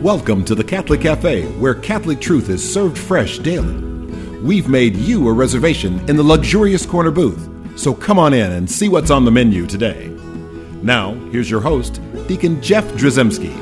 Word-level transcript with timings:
Welcome 0.00 0.46
to 0.46 0.54
the 0.54 0.64
Catholic 0.64 1.02
Cafe, 1.02 1.44
where 1.58 1.74
Catholic 1.74 2.22
truth 2.22 2.48
is 2.48 2.72
served 2.72 2.96
fresh 2.96 3.38
daily. 3.38 3.74
We've 4.38 4.66
made 4.66 4.96
you 4.96 5.28
a 5.28 5.32
reservation 5.34 6.00
in 6.08 6.16
the 6.16 6.22
luxurious 6.22 6.86
corner 6.86 7.10
booth, 7.10 7.46
so 7.78 7.92
come 7.92 8.18
on 8.18 8.32
in 8.32 8.50
and 8.50 8.68
see 8.68 8.88
what's 8.88 9.10
on 9.10 9.26
the 9.26 9.30
menu 9.30 9.66
today. 9.66 10.08
Now, 10.82 11.12
here's 11.32 11.50
your 11.50 11.60
host, 11.60 12.00
Deacon 12.26 12.62
Jeff 12.62 12.86
Drzymski. 12.92 13.54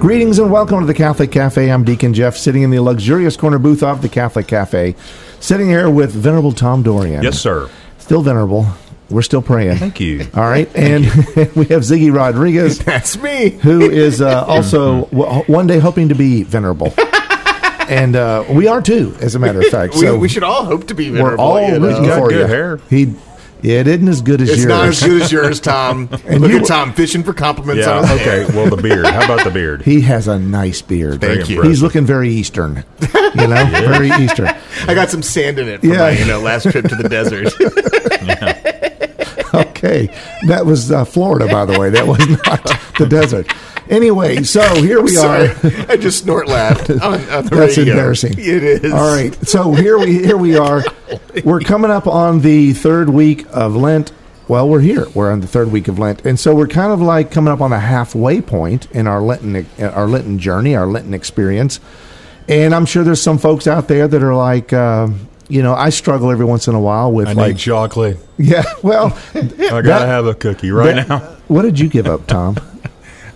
Greetings 0.00 0.40
and 0.40 0.50
welcome 0.50 0.80
to 0.80 0.86
the 0.86 0.92
Catholic 0.92 1.30
Cafe. 1.30 1.70
I'm 1.70 1.84
Deacon 1.84 2.14
Jeff, 2.14 2.36
sitting 2.36 2.62
in 2.62 2.70
the 2.70 2.80
luxurious 2.80 3.36
corner 3.36 3.60
booth 3.60 3.84
of 3.84 4.02
the 4.02 4.08
Catholic 4.08 4.48
Cafe, 4.48 4.96
sitting 5.38 5.68
here 5.68 5.88
with 5.88 6.10
Venerable 6.10 6.50
Tom 6.50 6.82
Dorian. 6.82 7.22
Yes, 7.22 7.38
sir. 7.38 7.70
Still 7.98 8.22
venerable. 8.22 8.66
We're 9.08 9.22
still 9.22 9.42
praying. 9.42 9.76
Thank 9.78 10.00
you. 10.00 10.26
All 10.34 10.42
right, 10.42 10.68
and 10.76 11.04
we 11.54 11.64
have 11.66 11.82
Ziggy 11.82 12.12
Rodriguez. 12.12 12.78
That's 12.84 13.16
me. 13.18 13.50
Who 13.50 13.82
is 13.90 14.20
uh, 14.20 14.44
also 14.44 15.04
w- 15.06 15.42
one 15.44 15.66
day 15.68 15.78
hoping 15.78 16.08
to 16.08 16.14
be 16.16 16.42
venerable, 16.42 16.92
and 17.88 18.16
uh, 18.16 18.44
we 18.50 18.66
are 18.66 18.82
too, 18.82 19.16
as 19.20 19.34
a 19.34 19.38
matter 19.38 19.60
of 19.60 19.66
fact. 19.68 19.94
We, 19.96 20.00
So 20.00 20.18
we 20.18 20.28
should 20.28 20.42
all 20.42 20.64
hope 20.64 20.88
to 20.88 20.94
be 20.94 21.10
we're 21.10 21.18
venerable. 21.18 21.44
all 21.44 21.60
you 21.60 21.78
know? 21.78 21.86
rooting 21.86 22.04
got 22.06 22.18
for 22.18 22.28
good 22.30 22.40
you. 22.40 22.46
hair. 22.46 22.76
He, 22.90 23.14
yeah, 23.62 23.80
it 23.80 23.86
isn't 23.86 24.06
as 24.08 24.20
good 24.22 24.40
as 24.42 24.48
yours. 24.48 24.58
It's 24.58 24.66
yours. 24.66 24.68
not 24.68 24.88
as 24.88 25.02
good 25.02 25.22
as 25.22 25.32
yours, 25.32 25.60
Tom. 25.60 26.08
Look 26.10 26.50
you- 26.50 26.58
at 26.58 26.66
Tom 26.66 26.92
fishing 26.92 27.22
for 27.22 27.32
compliments 27.32 27.86
Yeah. 27.86 27.98
on 27.98 28.06
his 28.08 28.20
hair. 28.20 28.40
Okay. 28.42 28.56
Well, 28.56 28.68
the 28.74 28.80
beard. 28.82 29.06
How 29.06 29.24
about 29.24 29.44
the 29.44 29.50
beard? 29.50 29.82
He 29.82 30.02
has 30.02 30.28
a 30.28 30.38
nice 30.38 30.82
beard. 30.82 31.20
Thank 31.20 31.48
you. 31.48 31.62
He's 31.62 31.80
looking 31.82 32.04
very 32.04 32.28
Eastern. 32.30 32.84
You 33.34 33.46
know, 33.46 33.64
very 33.70 34.10
Eastern. 34.22 34.48
I 34.86 34.94
got 34.94 35.08
some 35.10 35.22
sand 35.22 35.58
in 35.58 35.68
it 35.68 35.80
from 35.80 35.90
Yeah. 35.90 35.98
my 35.98 36.10
you 36.10 36.24
know, 36.26 36.40
last 36.40 36.70
trip 36.70 36.86
to 36.88 36.94
the 36.96 37.08
desert. 37.08 37.52
Okay, 39.76 40.08
that 40.46 40.64
was 40.66 40.90
uh, 40.90 41.04
Florida, 41.04 41.46
by 41.46 41.64
the 41.64 41.78
way. 41.78 41.90
That 41.90 42.06
was 42.06 42.18
not 42.26 42.62
the 42.98 43.06
desert. 43.06 43.52
Anyway, 43.88 44.42
so 44.42 44.62
here 44.82 45.00
we 45.00 45.16
are. 45.16 45.54
I 45.88 45.96
just 45.96 46.24
snort 46.24 46.48
laughed 46.48 46.90
on, 46.90 47.00
on 47.02 47.20
That's 47.46 47.76
radio. 47.78 47.92
embarrassing. 47.92 48.32
It 48.32 48.62
is. 48.64 48.92
All 48.92 49.14
right, 49.14 49.32
so 49.46 49.72
here 49.74 49.98
we 49.98 50.14
here 50.24 50.36
we 50.36 50.56
are. 50.56 50.82
We're 51.44 51.60
coming 51.60 51.90
up 51.90 52.06
on 52.06 52.40
the 52.40 52.72
third 52.72 53.10
week 53.10 53.46
of 53.52 53.76
Lent. 53.76 54.12
Well, 54.48 54.68
we're 54.68 54.80
here. 54.80 55.06
We're 55.14 55.30
on 55.32 55.40
the 55.40 55.46
third 55.46 55.70
week 55.72 55.88
of 55.88 55.98
Lent, 55.98 56.24
and 56.26 56.38
so 56.38 56.54
we're 56.54 56.68
kind 56.68 56.92
of 56.92 57.00
like 57.00 57.30
coming 57.30 57.52
up 57.52 57.60
on 57.60 57.70
the 57.70 57.78
halfway 57.80 58.40
point 58.40 58.90
in 58.92 59.06
our 59.06 59.20
Lenten 59.20 59.66
our 59.80 60.06
Lenten 60.08 60.38
journey, 60.38 60.74
our 60.74 60.86
Lenten 60.86 61.14
experience. 61.14 61.78
And 62.48 62.74
I'm 62.74 62.86
sure 62.86 63.02
there's 63.04 63.22
some 63.22 63.38
folks 63.38 63.66
out 63.66 63.88
there 63.88 64.06
that 64.06 64.22
are 64.22 64.34
like, 64.34 64.72
uh, 64.72 65.08
you 65.48 65.62
know, 65.62 65.74
I 65.74 65.90
struggle 65.90 66.30
every 66.30 66.44
once 66.44 66.66
in 66.68 66.74
a 66.74 66.80
while 66.80 67.12
with 67.12 67.28
I 67.28 67.32
like, 67.32 67.52
need 67.54 67.58
chocolate. 67.58 68.18
yeah, 68.38 68.64
well, 68.82 69.06
I 69.34 69.40
gotta 69.42 69.82
That- 69.82 70.06
have 70.08 70.26
a 70.26 70.34
cookie 70.34 70.70
right 70.70 70.96
that- 70.96 71.08
now. 71.08 71.32
What 71.48 71.62
did 71.62 71.78
you 71.78 71.88
give 71.88 72.06
up, 72.08 72.26
Tom? 72.26 72.56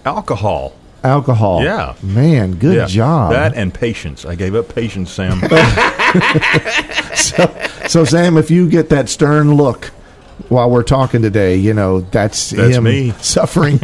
Alcohol. 0.05 0.73
Alcohol. 1.05 1.63
Yeah. 1.63 1.95
Man, 2.03 2.57
good 2.57 2.75
Yeah. 2.77 2.87
job. 2.87 3.31
That 3.33 3.55
and 3.55 3.73
patience. 3.73 4.25
I 4.27 4.35
gave 4.35 4.55
up 4.57 4.75
patience, 4.75 5.13
Sam. 5.13 5.41
so, 7.87 8.05
Sam, 8.05 8.37
if 8.37 8.51
you 8.51 8.69
get 8.69 8.89
that 8.91 9.09
stern 9.09 9.55
look 9.55 9.93
while 10.49 10.71
we're 10.71 10.83
talking 10.83 11.23
today, 11.23 11.57
you 11.57 11.75
know, 11.75 12.01
that's, 12.01 12.51
That's 12.51 12.77
him 12.77 12.85
me. 12.85 13.11
suffering 13.21 13.79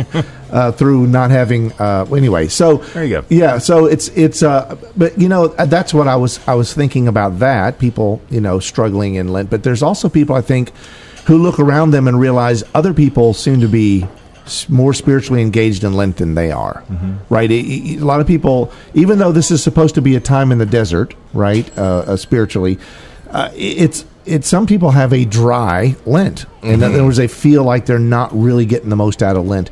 uh, 0.51 0.73
through 0.73 1.07
not 1.07 1.31
having. 1.31 1.73
Uh, 1.73 2.05
anyway, 2.17 2.49
so 2.49 2.79
There 2.79 3.05
you 3.05 3.11
go. 3.21 3.25
Yeah, 3.29 3.59
so 3.59 3.87
it's 3.87 4.09
it's. 4.09 4.43
Uh, 4.43 4.77
but 4.97 5.19
you 5.21 5.29
know, 5.29 5.49
that's 5.49 5.93
what 5.95 6.09
I 6.09 6.17
was 6.17 6.41
I 6.49 6.55
was 6.55 6.73
thinking 6.73 7.09
about 7.09 7.39
that 7.41 7.79
people, 7.79 8.21
you 8.31 8.41
know, 8.41 8.59
struggling 8.61 9.17
in 9.17 9.29
Lent. 9.29 9.51
But 9.51 9.63
there's 9.63 9.83
also 9.83 10.09
people 10.09 10.35
I 10.37 10.41
think 10.43 10.73
who 11.27 11.39
look 11.39 11.59
around 11.59 11.91
them 11.91 12.07
and 12.09 12.19
realize 12.21 12.63
other 12.75 12.95
people 12.95 13.35
seem 13.35 13.61
to 13.61 13.69
be 13.69 14.07
more 14.69 14.95
spiritually 14.95 15.43
engaged 15.43 15.83
in 15.83 15.93
Lent 15.95 16.19
than 16.19 16.37
they 16.37 16.53
are, 16.53 16.85
Mm-hmm. 16.89 17.15
right? 17.35 17.51
It- 17.51 17.67
it- 17.67 18.01
a 18.01 18.05
lot 18.05 18.21
of 18.21 18.29
people, 18.29 18.71
even 18.95 19.19
though 19.19 19.33
this 19.33 19.51
is 19.51 19.61
supposed 19.61 19.97
to 19.97 20.01
be 20.03 20.15
a 20.15 20.21
time 20.21 20.53
in 20.53 20.59
the 20.59 20.67
desert, 20.67 21.15
right, 21.35 21.69
uh, 21.77 21.83
uh, 22.07 22.17
spiritually, 22.17 22.79
uh, 23.33 23.49
it- 23.57 23.59
it's 23.83 24.05
it's 24.27 24.49
some 24.49 24.67
people 24.67 24.91
have 24.91 25.13
a 25.13 25.25
dry 25.25 25.97
Lent, 26.05 26.47
and 26.63 26.83
in 26.83 26.83
other 26.83 27.05
words, 27.05 27.17
they 27.17 27.29
feel 27.29 27.65
like 27.65 27.87
they're 27.87 27.99
not 27.99 28.31
really 28.33 28.67
getting 28.67 28.91
the 28.91 28.97
most 28.97 29.23
out 29.23 29.37
of 29.37 29.47
Lent. 29.47 29.71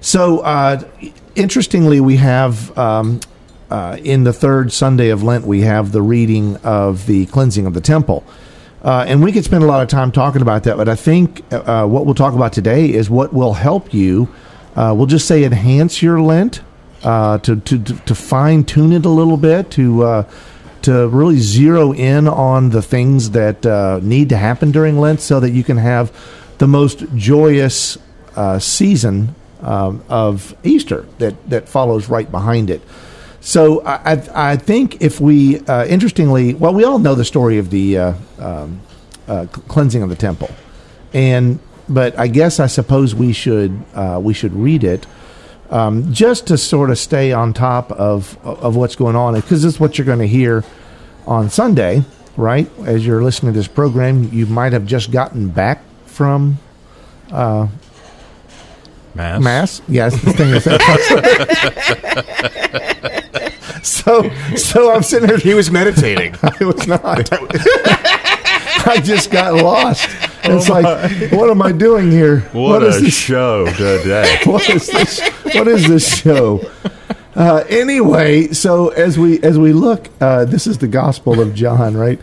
So, 0.00 0.40
uh, 0.40 0.82
interestingly, 1.34 2.00
we 2.00 2.16
have 2.16 2.76
um, 2.76 3.20
uh, 3.70 3.96
in 4.02 4.24
the 4.24 4.32
third 4.32 4.72
Sunday 4.72 5.08
of 5.08 5.22
Lent, 5.22 5.46
we 5.46 5.62
have 5.62 5.92
the 5.92 6.02
reading 6.02 6.56
of 6.58 7.06
the 7.06 7.26
cleansing 7.26 7.66
of 7.66 7.74
the 7.74 7.80
temple. 7.80 8.24
Uh, 8.82 9.04
and 9.06 9.22
we 9.22 9.30
could 9.30 9.44
spend 9.44 9.62
a 9.62 9.66
lot 9.66 9.80
of 9.80 9.88
time 9.88 10.10
talking 10.10 10.42
about 10.42 10.64
that, 10.64 10.76
but 10.76 10.88
I 10.88 10.96
think 10.96 11.42
uh, 11.52 11.86
what 11.86 12.04
we'll 12.04 12.16
talk 12.16 12.34
about 12.34 12.52
today 12.52 12.92
is 12.92 13.08
what 13.08 13.32
will 13.32 13.54
help 13.54 13.94
you. 13.94 14.28
Uh, 14.74 14.92
we'll 14.96 15.06
just 15.06 15.28
say 15.28 15.44
enhance 15.44 16.02
your 16.02 16.20
Lent 16.20 16.62
uh, 17.04 17.38
to 17.38 17.56
to 17.56 17.78
to 17.78 18.14
fine 18.14 18.64
tune 18.64 18.92
it 18.92 19.04
a 19.04 19.08
little 19.08 19.36
bit 19.36 19.70
to 19.72 20.02
uh, 20.02 20.30
to 20.82 21.08
really 21.08 21.38
zero 21.38 21.92
in 21.92 22.28
on 22.28 22.70
the 22.70 22.82
things 22.82 23.30
that 23.30 23.64
uh, 23.64 24.00
need 24.02 24.28
to 24.28 24.36
happen 24.36 24.72
during 24.72 24.98
Lent, 24.98 25.20
so 25.20 25.40
that 25.40 25.50
you 25.50 25.64
can 25.64 25.76
have 25.76 26.12
the 26.58 26.66
most 26.66 27.04
joyous 27.14 27.98
uh, 28.36 28.58
season 28.58 29.34
um, 29.60 30.02
of 30.08 30.54
Easter 30.64 31.06
that 31.18 31.34
that 31.50 31.68
follows 31.68 32.08
right 32.08 32.30
behind 32.30 32.70
it. 32.70 32.82
So 33.40 33.84
I, 33.84 34.52
I 34.52 34.56
think 34.56 35.02
if 35.02 35.20
we, 35.20 35.58
uh, 35.66 35.84
interestingly, 35.86 36.54
well, 36.54 36.72
we 36.72 36.84
all 36.84 37.00
know 37.00 37.16
the 37.16 37.24
story 37.24 37.58
of 37.58 37.70
the 37.70 37.98
uh, 37.98 38.14
um, 38.38 38.80
uh, 39.26 39.46
cleansing 39.46 40.02
of 40.02 40.10
the 40.10 40.16
temple, 40.16 40.48
and 41.12 41.58
but 41.88 42.16
I 42.16 42.28
guess 42.28 42.60
I 42.60 42.68
suppose 42.68 43.14
we 43.14 43.32
should 43.32 43.82
uh, 43.94 44.20
we 44.22 44.32
should 44.32 44.54
read 44.54 44.84
it 44.84 45.06
um, 45.72 46.12
just 46.12 46.46
to 46.48 46.58
sort 46.58 46.90
of 46.90 46.98
stay 46.98 47.32
on 47.32 47.52
top 47.52 47.90
of 47.92 48.38
of 48.44 48.76
what's 48.76 48.94
going 48.94 49.16
on 49.16 49.34
because 49.34 49.62
this 49.62 49.74
is 49.74 49.80
what 49.80 49.98
you're 49.98 50.06
going 50.06 50.20
to 50.20 50.28
hear 50.28 50.64
on 51.26 51.50
Sunday, 51.50 52.04
right? 52.36 52.70
As 52.84 53.04
you're 53.04 53.22
listening 53.22 53.52
to 53.52 53.58
this 53.58 53.68
program, 53.68 54.32
you 54.32 54.46
might 54.46 54.72
have 54.72 54.86
just 54.86 55.10
gotten 55.10 55.48
back 55.48 55.82
from 56.06 56.58
Mass. 59.14 59.42
Mass. 59.42 59.82
Yes, 59.88 60.22
this 60.22 60.36
thing 60.36 60.50
is. 60.50 60.64
so, 63.86 64.30
so 64.56 64.92
I'm 64.92 65.02
sitting 65.02 65.28
here. 65.28 65.38
He 65.38 65.54
was 65.54 65.70
meditating. 65.70 66.36
I 66.42 66.64
was 66.64 66.86
not. 66.86 67.28
I 68.84 69.00
just 69.02 69.30
got 69.30 69.54
lost. 69.54 70.08
It's 70.44 70.68
like, 70.68 71.32
what 71.32 71.50
am 71.50 71.62
I 71.62 71.72
doing 71.72 72.10
here? 72.10 72.40
What, 72.52 72.82
is 72.82 72.96
a 72.96 73.00
this? 73.02 73.14
show 73.14 73.66
today. 73.66 74.40
what 74.44 74.68
is 74.68 74.86
this? 74.86 75.20
What 75.54 75.68
is 75.68 75.86
this 75.86 76.16
show? 76.18 76.60
Uh, 77.34 77.64
anyway, 77.68 78.48
so 78.48 78.88
as 78.88 79.18
we 79.18 79.42
as 79.42 79.58
we 79.58 79.72
look, 79.72 80.08
uh, 80.20 80.44
this 80.44 80.66
is 80.66 80.78
the 80.78 80.88
Gospel 80.88 81.40
of 81.40 81.54
John, 81.54 81.96
right? 81.96 82.20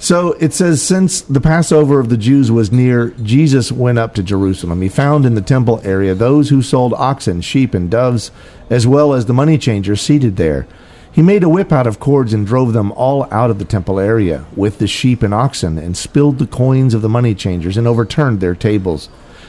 So 0.00 0.32
it 0.40 0.54
says, 0.54 0.80
since 0.82 1.20
the 1.20 1.42
Passover 1.42 2.00
of 2.00 2.08
the 2.08 2.16
Jews 2.16 2.50
was 2.50 2.72
near, 2.72 3.10
Jesus 3.22 3.70
went 3.70 3.98
up 3.98 4.14
to 4.14 4.22
Jerusalem. 4.22 4.80
He 4.80 4.88
found 4.88 5.26
in 5.26 5.34
the 5.34 5.42
temple 5.42 5.78
area 5.84 6.14
those 6.14 6.48
who 6.48 6.62
sold 6.62 6.94
oxen, 6.94 7.42
sheep, 7.42 7.74
and 7.74 7.90
doves, 7.90 8.30
as 8.70 8.86
well 8.86 9.12
as 9.12 9.26
the 9.26 9.34
money 9.34 9.58
changers 9.58 10.00
seated 10.00 10.36
there. 10.36 10.66
He 11.12 11.22
made 11.22 11.42
a 11.42 11.48
whip 11.48 11.72
out 11.72 11.86
of 11.86 11.98
cords 11.98 12.32
and 12.32 12.46
drove 12.46 12.72
them 12.72 12.92
all 12.92 13.26
out 13.32 13.50
of 13.50 13.58
the 13.58 13.64
temple 13.64 13.98
area 13.98 14.46
with 14.54 14.78
the 14.78 14.86
sheep 14.86 15.22
and 15.22 15.34
oxen, 15.34 15.76
and 15.76 15.96
spilled 15.96 16.38
the 16.38 16.46
coins 16.46 16.94
of 16.94 17.02
the 17.02 17.08
money 17.08 17.34
changers, 17.34 17.76
and 17.76 17.86
overturned 17.86 18.40
their 18.40 18.54
tables. 18.54 19.08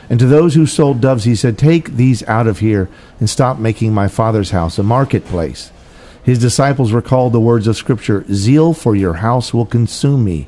And 0.10 0.20
to 0.20 0.26
those 0.26 0.56
who 0.56 0.66
sold 0.66 1.00
doves, 1.02 1.24
he 1.24 1.36
said, 1.36 1.58
Take 1.58 1.92
these 1.92 2.24
out 2.24 2.48
of 2.48 2.60
here, 2.60 2.90
and 3.20 3.30
stop 3.30 3.60
making 3.60 3.94
my 3.94 4.08
father's 4.08 4.52
house 4.52 4.80
a 4.80 4.84
marketplace. 4.84 5.72
His 6.24 6.40
disciples 6.40 6.92
recalled 6.92 7.34
the 7.34 7.40
words 7.40 7.68
of 7.68 7.78
Scripture 7.78 8.26
Zeal 8.32 8.74
for 8.74 8.96
your 8.96 9.16
house 9.16 9.54
will 9.54 9.66
consume 9.66 10.24
me. 10.24 10.48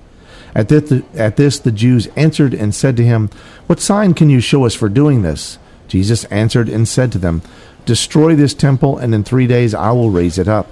At 0.56 0.70
this, 0.70 0.90
the, 0.90 1.04
at 1.16 1.38
this, 1.38 1.60
the 1.60 1.72
Jews 1.72 2.08
answered 2.16 2.54
and 2.54 2.76
said 2.76 2.98
to 2.98 3.06
him, 3.06 3.30
What 3.68 3.80
sign 3.80 4.14
can 4.14 4.30
you 4.30 4.40
show 4.40 4.66
us 4.66 4.76
for 4.76 4.90
doing 4.90 5.22
this? 5.22 5.58
Jesus 5.88 6.26
answered 6.26 6.70
and 6.70 6.88
said 6.88 7.12
to 7.12 7.18
them, 7.18 7.42
Destroy 7.86 8.36
this 8.36 8.54
temple, 8.54 8.98
and 8.98 9.14
in 9.16 9.24
three 9.24 9.48
days 9.48 9.74
I 9.74 9.92
will 9.92 10.10
raise 10.10 10.38
it 10.38 10.48
up. 10.48 10.68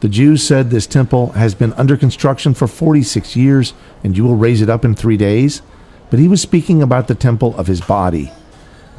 The 0.00 0.08
Jews 0.08 0.46
said, 0.46 0.70
This 0.70 0.86
temple 0.86 1.32
has 1.32 1.54
been 1.54 1.72
under 1.74 1.96
construction 1.96 2.54
for 2.54 2.66
46 2.66 3.36
years, 3.36 3.74
and 4.04 4.16
you 4.16 4.24
will 4.24 4.36
raise 4.36 4.60
it 4.60 4.70
up 4.70 4.84
in 4.84 4.94
three 4.94 5.16
days? 5.16 5.62
But 6.10 6.20
he 6.20 6.28
was 6.28 6.40
speaking 6.40 6.82
about 6.82 7.08
the 7.08 7.14
temple 7.14 7.56
of 7.56 7.66
his 7.66 7.80
body. 7.80 8.30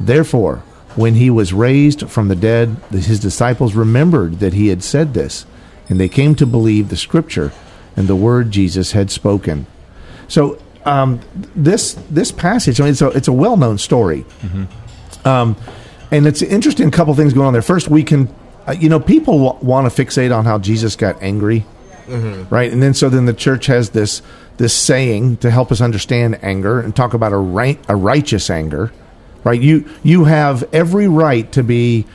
Therefore, 0.00 0.58
when 0.96 1.14
he 1.14 1.30
was 1.30 1.52
raised 1.52 2.08
from 2.10 2.28
the 2.28 2.36
dead, 2.36 2.76
his 2.90 3.20
disciples 3.20 3.74
remembered 3.74 4.40
that 4.40 4.52
he 4.54 4.68
had 4.68 4.82
said 4.82 5.14
this, 5.14 5.46
and 5.88 6.00
they 6.00 6.08
came 6.08 6.34
to 6.34 6.46
believe 6.46 6.88
the 6.88 6.96
scripture 6.96 7.52
and 7.96 8.08
the 8.08 8.16
word 8.16 8.50
Jesus 8.50 8.92
had 8.92 9.10
spoken. 9.10 9.66
So 10.28 10.60
um, 10.84 11.20
this 11.54 11.94
this 12.10 12.30
passage, 12.32 12.80
I 12.80 12.84
mean, 12.84 12.92
it's 12.92 13.02
a 13.02 13.08
it's 13.08 13.28
a 13.28 13.32
well 13.32 13.56
known 13.56 13.78
story, 13.78 14.24
um, 15.24 15.56
and 16.10 16.26
it's 16.26 16.42
an 16.42 16.48
interesting 16.48 16.90
couple 16.90 17.14
things 17.14 17.32
going 17.32 17.46
on 17.46 17.52
there. 17.52 17.62
First, 17.62 17.88
we 17.88 18.02
can, 18.02 18.28
uh, 18.68 18.72
you 18.72 18.88
know, 18.88 19.00
people 19.00 19.44
w- 19.44 19.66
want 19.66 19.90
to 19.92 20.04
fixate 20.04 20.36
on 20.36 20.44
how 20.44 20.58
Jesus 20.58 20.94
got 20.96 21.22
angry, 21.22 21.64
right? 22.50 22.70
And 22.72 22.82
then 22.82 22.94
so 22.94 23.08
then 23.08 23.24
the 23.26 23.32
church 23.34 23.66
has 23.66 23.90
this 23.90 24.22
this 24.58 24.74
saying 24.74 25.36
to 25.38 25.50
help 25.50 25.70
us 25.70 25.80
understand 25.80 26.38
anger 26.42 26.80
and 26.80 26.94
talk 26.94 27.14
about 27.14 27.32
a 27.32 27.36
right 27.36 27.78
a 27.88 27.96
righteous 27.96 28.50
anger, 28.50 28.92
right? 29.44 29.60
You 29.60 29.84
you 30.02 30.24
have 30.24 30.64
every 30.72 31.08
right 31.08 31.50
to 31.52 31.62
be 31.62 32.06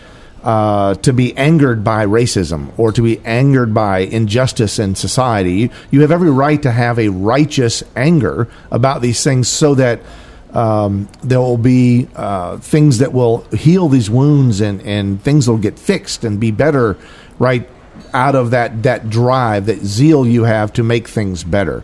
uh, 0.44 0.96
to 0.96 1.14
be 1.14 1.36
angered 1.38 1.84
by 1.84 2.06
racism 2.06 2.78
or 2.78 2.92
to 2.92 3.02
be 3.02 3.20
angered 3.26 3.74
by 3.74 4.00
injustice 4.00 4.78
in 4.78 4.94
society. 4.94 5.54
You, 5.54 5.70
you 5.90 6.02
have 6.02 6.12
every 6.12 6.32
right 6.32 6.62
to 6.64 6.72
have 6.72 7.00
a 7.00 7.08
righteous 7.10 7.82
anger 7.96 8.50
about 8.70 9.02
these 9.02 9.24
things, 9.24 9.48
so 9.48 9.76
that 9.76 10.02
um, 10.54 11.10
there 11.24 11.40
will 11.40 11.58
be 11.58 12.08
uh, 12.16 12.58
things 12.58 13.00
that 13.00 13.12
will 13.12 13.42
heal 13.52 13.90
these 13.90 14.10
wounds 14.10 14.62
and 14.62 14.82
and 14.84 15.22
things 15.22 15.50
will 15.50 15.58
get 15.58 15.80
fixed 15.80 16.24
and 16.24 16.40
be 16.40 16.52
better, 16.52 16.96
right? 17.40 17.68
Out 18.14 18.36
of 18.36 18.52
that 18.52 18.84
that 18.84 19.10
drive, 19.10 19.66
that 19.66 19.80
zeal 19.80 20.26
you 20.26 20.44
have 20.44 20.72
to 20.74 20.84
make 20.84 21.08
things 21.08 21.44
better. 21.44 21.84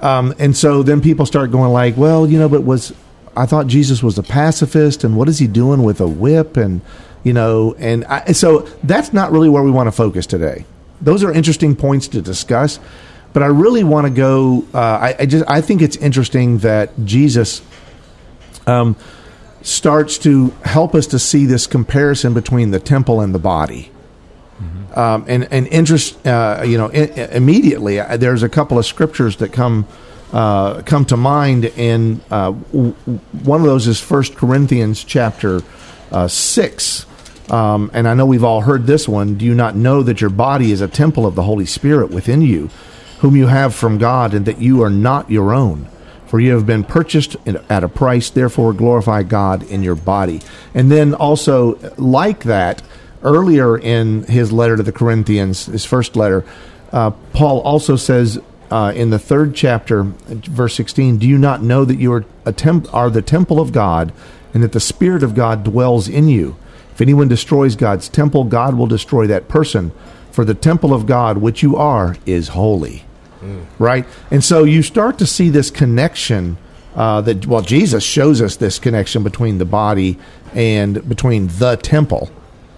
Um, 0.00 0.32
and 0.38 0.56
so 0.56 0.84
then 0.84 1.00
people 1.00 1.26
start 1.26 1.50
going 1.50 1.72
like, 1.72 1.96
well, 1.96 2.28
you 2.28 2.38
know, 2.38 2.48
but 2.48 2.62
was 2.62 2.92
I 3.36 3.46
thought 3.46 3.66
Jesus 3.66 4.02
was 4.02 4.16
a 4.16 4.22
pacifist, 4.22 5.02
and 5.02 5.16
what 5.16 5.28
is 5.28 5.38
he 5.38 5.48
doing 5.48 5.82
with 5.82 6.00
a 6.00 6.08
whip? 6.08 6.56
And 6.56 6.80
you 7.24 7.32
know, 7.32 7.74
and 7.78 8.04
I, 8.04 8.32
so 8.32 8.60
that's 8.84 9.12
not 9.12 9.32
really 9.32 9.48
where 9.48 9.64
we 9.64 9.72
want 9.72 9.88
to 9.88 9.92
focus 9.92 10.24
today. 10.24 10.64
Those 11.00 11.24
are 11.24 11.32
interesting 11.32 11.74
points 11.74 12.06
to 12.08 12.22
discuss, 12.22 12.78
but 13.32 13.42
I 13.42 13.46
really 13.46 13.82
want 13.82 14.06
to 14.06 14.12
go. 14.12 14.64
Uh, 14.72 14.78
I, 14.78 15.16
I 15.20 15.26
just 15.26 15.44
I 15.48 15.60
think 15.60 15.82
it's 15.82 15.96
interesting 15.96 16.58
that 16.58 16.90
Jesus 17.04 17.60
um, 18.68 18.96
starts 19.62 20.18
to 20.18 20.50
help 20.64 20.94
us 20.94 21.06
to 21.08 21.18
see 21.18 21.46
this 21.46 21.66
comparison 21.66 22.34
between 22.34 22.70
the 22.70 22.78
temple 22.80 23.20
and 23.20 23.34
the 23.34 23.38
body. 23.38 23.90
Um, 24.94 25.24
and 25.28 25.46
and 25.52 25.66
interest, 25.68 26.26
uh, 26.26 26.62
you 26.66 26.78
know, 26.78 26.86
i- 26.92 27.12
i- 27.16 27.28
immediately 27.32 28.00
uh, 28.00 28.16
there's 28.16 28.42
a 28.42 28.48
couple 28.48 28.78
of 28.78 28.86
scriptures 28.86 29.36
that 29.36 29.52
come 29.52 29.86
uh, 30.32 30.82
come 30.82 31.04
to 31.06 31.16
mind, 31.16 31.66
and 31.76 32.20
uh, 32.30 32.50
w- 32.72 32.92
one 33.44 33.60
of 33.60 33.66
those 33.66 33.86
is 33.86 34.00
First 34.00 34.34
Corinthians 34.34 35.04
chapter 35.04 35.62
uh, 36.10 36.26
six. 36.26 37.06
Um, 37.50 37.90
and 37.94 38.08
I 38.08 38.14
know 38.14 38.26
we've 38.26 38.44
all 38.44 38.62
heard 38.62 38.86
this 38.86 39.08
one. 39.08 39.36
Do 39.36 39.44
you 39.44 39.54
not 39.54 39.76
know 39.76 40.02
that 40.02 40.20
your 40.20 40.30
body 40.30 40.72
is 40.72 40.80
a 40.80 40.88
temple 40.88 41.24
of 41.24 41.34
the 41.34 41.44
Holy 41.44 41.64
Spirit 41.66 42.10
within 42.10 42.42
you, 42.42 42.68
whom 43.20 43.36
you 43.36 43.46
have 43.46 43.74
from 43.74 43.96
God, 43.98 44.34
and 44.34 44.44
that 44.46 44.58
you 44.60 44.82
are 44.82 44.90
not 44.90 45.30
your 45.30 45.52
own? 45.54 45.86
For 46.28 46.38
you 46.38 46.52
have 46.52 46.66
been 46.66 46.84
purchased 46.84 47.36
at 47.46 47.82
a 47.82 47.88
price, 47.88 48.28
therefore 48.28 48.74
glorify 48.74 49.22
God 49.22 49.62
in 49.62 49.82
your 49.82 49.94
body. 49.94 50.42
And 50.74 50.92
then 50.92 51.14
also, 51.14 51.78
like 51.96 52.44
that, 52.44 52.82
earlier 53.22 53.78
in 53.78 54.24
his 54.24 54.52
letter 54.52 54.76
to 54.76 54.82
the 54.82 54.92
Corinthians, 54.92 55.66
his 55.66 55.86
first 55.86 56.16
letter, 56.16 56.44
uh, 56.92 57.10
Paul 57.32 57.60
also 57.62 57.96
says 57.96 58.38
uh, 58.70 58.92
in 58.94 59.08
the 59.08 59.18
third 59.18 59.54
chapter, 59.54 60.02
verse 60.02 60.74
16, 60.74 61.16
Do 61.16 61.26
you 61.26 61.38
not 61.38 61.62
know 61.62 61.86
that 61.86 61.96
you 61.98 62.12
are, 62.12 62.24
temp- 62.52 62.92
are 62.94 63.08
the 63.08 63.22
temple 63.22 63.58
of 63.58 63.72
God, 63.72 64.12
and 64.52 64.62
that 64.62 64.72
the 64.72 64.80
Spirit 64.80 65.22
of 65.22 65.34
God 65.34 65.64
dwells 65.64 66.08
in 66.08 66.28
you? 66.28 66.56
If 66.92 67.00
anyone 67.00 67.28
destroys 67.28 67.74
God's 67.74 68.08
temple, 68.08 68.44
God 68.44 68.74
will 68.74 68.86
destroy 68.86 69.26
that 69.28 69.48
person. 69.48 69.92
For 70.30 70.44
the 70.44 70.54
temple 70.54 70.92
of 70.92 71.06
God, 71.06 71.38
which 71.38 71.62
you 71.62 71.76
are, 71.76 72.16
is 72.26 72.48
holy 72.48 73.04
right? 73.78 74.06
And 74.30 74.42
so 74.42 74.64
you 74.64 74.82
start 74.82 75.18
to 75.18 75.26
see 75.26 75.50
this 75.50 75.70
connection 75.70 76.56
uh, 76.94 77.20
that 77.20 77.46
well, 77.46 77.62
Jesus 77.62 78.02
shows 78.02 78.42
us 78.42 78.56
this 78.56 78.78
connection 78.78 79.22
between 79.22 79.58
the 79.58 79.64
body 79.64 80.18
and 80.54 81.08
between 81.08 81.46
the 81.46 81.76
temple, 81.76 82.30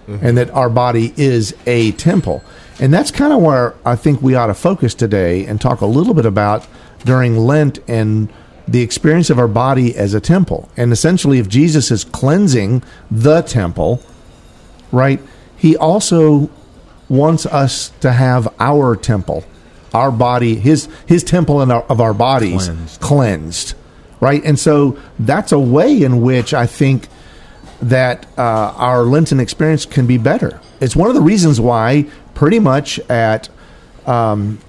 and 0.07 0.37
that 0.37 0.49
our 0.51 0.69
body 0.69 1.13
is 1.15 1.55
a 1.65 1.91
temple, 1.93 2.43
and 2.79 2.93
that's 2.93 3.11
kind 3.11 3.33
of 3.33 3.41
where 3.41 3.73
I 3.85 3.95
think 3.95 4.21
we 4.21 4.35
ought 4.35 4.47
to 4.47 4.53
focus 4.53 4.93
today 4.93 5.45
and 5.45 5.59
talk 5.59 5.81
a 5.81 5.85
little 5.85 6.13
bit 6.13 6.25
about 6.25 6.67
during 7.05 7.37
Lent 7.37 7.79
and 7.87 8.31
the 8.67 8.81
experience 8.81 9.29
of 9.29 9.39
our 9.39 9.47
body 9.47 9.95
as 9.95 10.13
a 10.13 10.21
temple, 10.21 10.69
and 10.77 10.91
essentially, 10.91 11.39
if 11.39 11.47
Jesus 11.47 11.89
is 11.91 12.03
cleansing 12.03 12.83
the 13.09 13.41
temple, 13.41 14.01
right? 14.91 15.19
He 15.57 15.75
also 15.77 16.49
wants 17.09 17.45
us 17.45 17.91
to 18.01 18.11
have 18.11 18.53
our 18.59 18.95
temple, 18.95 19.43
our 19.93 20.11
body, 20.11 20.55
his 20.55 20.87
his 21.05 21.23
temple 21.23 21.61
of 21.61 22.01
our 22.01 22.13
bodies 22.13 22.67
Cleansed. 22.67 23.01
cleansed, 23.01 23.73
right? 24.19 24.43
And 24.43 24.57
so 24.59 24.97
that's 25.19 25.51
a 25.51 25.59
way 25.59 26.01
in 26.01 26.21
which 26.21 26.53
I 26.53 26.65
think 26.65 27.07
that 27.81 28.27
uh, 28.37 28.73
our 28.77 29.03
Lenten 29.03 29.39
experience 29.39 29.85
can 29.85 30.05
be 30.07 30.17
better. 30.17 30.59
It's 30.79 30.95
one 30.95 31.09
of 31.09 31.15
the 31.15 31.21
reasons 31.21 31.59
why, 31.59 32.05
pretty 32.33 32.59
much 32.59 32.99
at 33.09 33.49
um, 34.05 34.59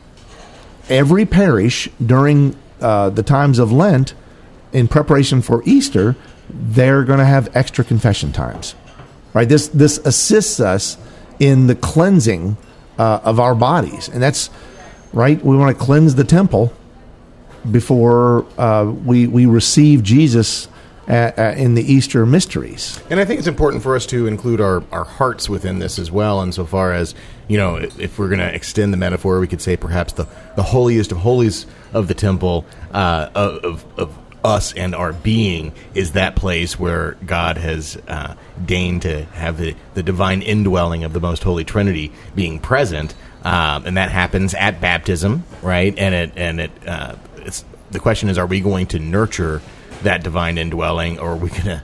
every 0.89 1.27
parish 1.27 1.89
during 2.05 2.57
uh, 2.81 3.11
the 3.11 3.23
times 3.23 3.59
of 3.59 3.71
Lent, 3.71 4.15
in 4.73 4.89
preparation 4.89 5.43
for 5.43 5.63
Easter, 5.65 6.17
they're 6.49 7.05
going 7.05 7.19
to 7.19 7.25
have 7.25 7.55
extra 7.55 7.85
confession 7.85 8.33
times. 8.33 8.75
Right? 9.35 9.49
This 9.49 9.69
this 9.69 9.99
assists 9.99 10.61
us 10.61 10.99
in 11.39 11.67
the 11.67 11.75
cleansing 11.75 12.57
uh, 12.99 13.21
of 13.25 13.41
our 13.41 13.55
bodies, 13.55 14.09
and 14.09 14.23
that's 14.23 14.51
right. 15.13 15.43
We 15.45 15.57
want 15.57 15.77
to 15.77 15.85
cleanse 15.85 16.15
the 16.15 16.25
temple 16.25 16.73
before 17.71 18.45
uh, 18.59 18.85
we 18.85 19.27
we 19.27 19.47
receive 19.47 20.03
Jesus 20.03 20.69
uh 21.09 21.33
uh 21.37 21.55
in 21.57 21.75
the 21.75 21.83
Easter 21.83 22.25
mysteries. 22.25 23.01
And 23.11 23.19
I 23.19 23.25
think 23.25 23.39
it's 23.39 23.49
important 23.49 23.83
for 23.83 23.97
us 23.97 24.07
to 24.07 24.27
include 24.27 24.61
our, 24.61 24.85
our 24.93 25.05
hearts 25.05 25.49
within 25.49 25.81
this 25.81 25.99
as 25.99 26.11
well, 26.11 26.43
insofar 26.43 26.93
as, 26.93 27.15
you 27.49 27.59
know, 27.59 27.77
if 27.77 28.19
we're 28.19 28.29
going 28.29 28.39
to 28.39 28.55
extend 28.55 28.93
the 28.93 28.97
metaphor, 28.97 29.41
we 29.41 29.49
could 29.49 29.61
say 29.61 29.77
perhaps 29.77 30.13
the, 30.13 30.29
the 30.55 30.63
holiest 30.63 31.11
of 31.11 31.19
holies 31.19 31.67
of 31.93 32.07
the 32.07 32.15
temple, 32.15 32.65
uh, 32.93 33.29
of, 33.35 33.65
of, 33.65 33.99
of 33.99 34.19
us 34.45 34.73
and 34.75 34.95
our 34.95 35.13
being, 35.13 35.73
is 35.95 36.13
that 36.13 36.37
place 36.37 36.79
where 36.79 37.17
God 37.27 37.57
has 37.57 37.97
uh, 38.09 38.37
deigned 38.65 39.03
to 39.03 39.25
have 39.25 39.59
the, 39.59 39.75
the 39.95 40.03
divine 40.03 40.41
indwelling 40.43 41.05
of 41.05 41.13
the 41.13 41.21
most 41.21 41.43
holy 41.43 41.65
Trinity 41.65 42.13
being 42.35 42.61
present. 42.61 43.15
Um, 43.45 43.87
and 43.87 43.97
that 43.97 44.11
happens 44.11 44.55
at 44.55 44.81
baptism, 44.81 45.45
right? 45.63 45.97
And 45.99 46.15
it, 46.15 46.33
and 46.37 46.61
it, 46.61 46.71
uh, 46.87 47.17
it's, 47.39 47.65
the 47.91 47.99
question 47.99 48.29
is, 48.29 48.39
are 48.39 48.47
we 48.47 48.61
going 48.61 48.87
to 48.89 48.99
nurture 48.99 49.61
that 50.03 50.23
divine 50.23 50.59
indwelling, 50.59 51.19
or 51.19 51.33
are 51.33 51.37
we 51.37 51.51
going 51.51 51.65
to 51.65 51.83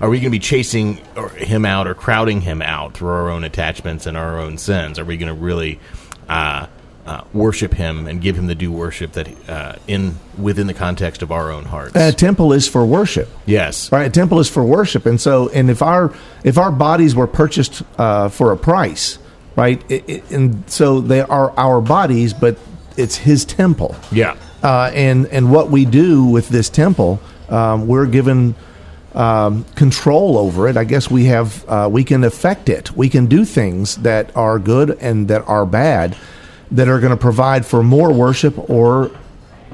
are 0.00 0.10
we 0.10 0.18
going 0.18 0.24
to 0.24 0.30
be 0.30 0.38
chasing 0.38 0.96
him 1.36 1.64
out 1.64 1.86
or 1.86 1.94
crowding 1.94 2.42
him 2.42 2.60
out 2.60 2.94
through 2.94 3.08
our 3.08 3.30
own 3.30 3.44
attachments 3.44 4.06
and 4.06 4.16
our 4.16 4.38
own 4.38 4.58
sins? 4.58 4.98
Are 4.98 5.04
we 5.04 5.16
going 5.16 5.34
to 5.34 5.40
really 5.42 5.80
uh, 6.28 6.66
uh, 7.06 7.22
worship 7.32 7.72
him 7.72 8.06
and 8.06 8.20
give 8.20 8.36
him 8.36 8.46
the 8.46 8.54
due 8.54 8.72
worship 8.72 9.12
that 9.12 9.48
uh, 9.48 9.76
in 9.86 10.16
within 10.36 10.66
the 10.66 10.74
context 10.74 11.22
of 11.22 11.32
our 11.32 11.50
own 11.50 11.64
hearts? 11.64 11.96
A 11.96 12.12
temple 12.12 12.52
is 12.52 12.68
for 12.68 12.84
worship. 12.84 13.28
yes, 13.46 13.90
Right, 13.90 14.06
a 14.06 14.10
temple 14.10 14.38
is 14.38 14.50
for 14.50 14.62
worship, 14.64 15.06
and 15.06 15.20
so 15.20 15.48
and 15.50 15.70
if 15.70 15.80
our 15.80 16.12
if 16.44 16.58
our 16.58 16.72
bodies 16.72 17.14
were 17.14 17.26
purchased 17.26 17.82
uh, 17.96 18.28
for 18.28 18.52
a 18.52 18.56
price, 18.56 19.18
right, 19.56 19.82
it, 19.90 20.08
it, 20.08 20.30
and 20.30 20.68
so 20.70 21.00
they 21.00 21.20
are 21.20 21.50
our 21.58 21.80
bodies, 21.80 22.32
but 22.32 22.58
it's 22.96 23.16
His 23.16 23.44
temple. 23.44 23.96
yeah, 24.12 24.36
uh, 24.62 24.90
and 24.94 25.26
and 25.26 25.50
what 25.50 25.70
we 25.70 25.84
do 25.84 26.24
with 26.24 26.48
this 26.48 26.68
temple, 26.68 27.20
um, 27.48 27.86
we're 27.86 28.06
given 28.06 28.54
um, 29.14 29.64
control 29.74 30.38
over 30.38 30.68
it. 30.68 30.76
I 30.76 30.84
guess 30.84 31.10
we 31.10 31.24
have 31.24 31.64
uh, 31.68 31.88
we 31.90 32.04
can 32.04 32.22
affect 32.22 32.68
it. 32.68 32.92
We 32.96 33.08
can 33.08 33.26
do 33.26 33.44
things 33.44 33.96
that 33.96 34.34
are 34.36 34.58
good 34.58 34.90
and 35.00 35.28
that 35.28 35.46
are 35.48 35.66
bad, 35.66 36.16
that 36.70 36.88
are 36.88 37.00
going 37.00 37.10
to 37.10 37.16
provide 37.16 37.64
for 37.64 37.82
more 37.82 38.12
worship, 38.12 38.70
or 38.70 39.10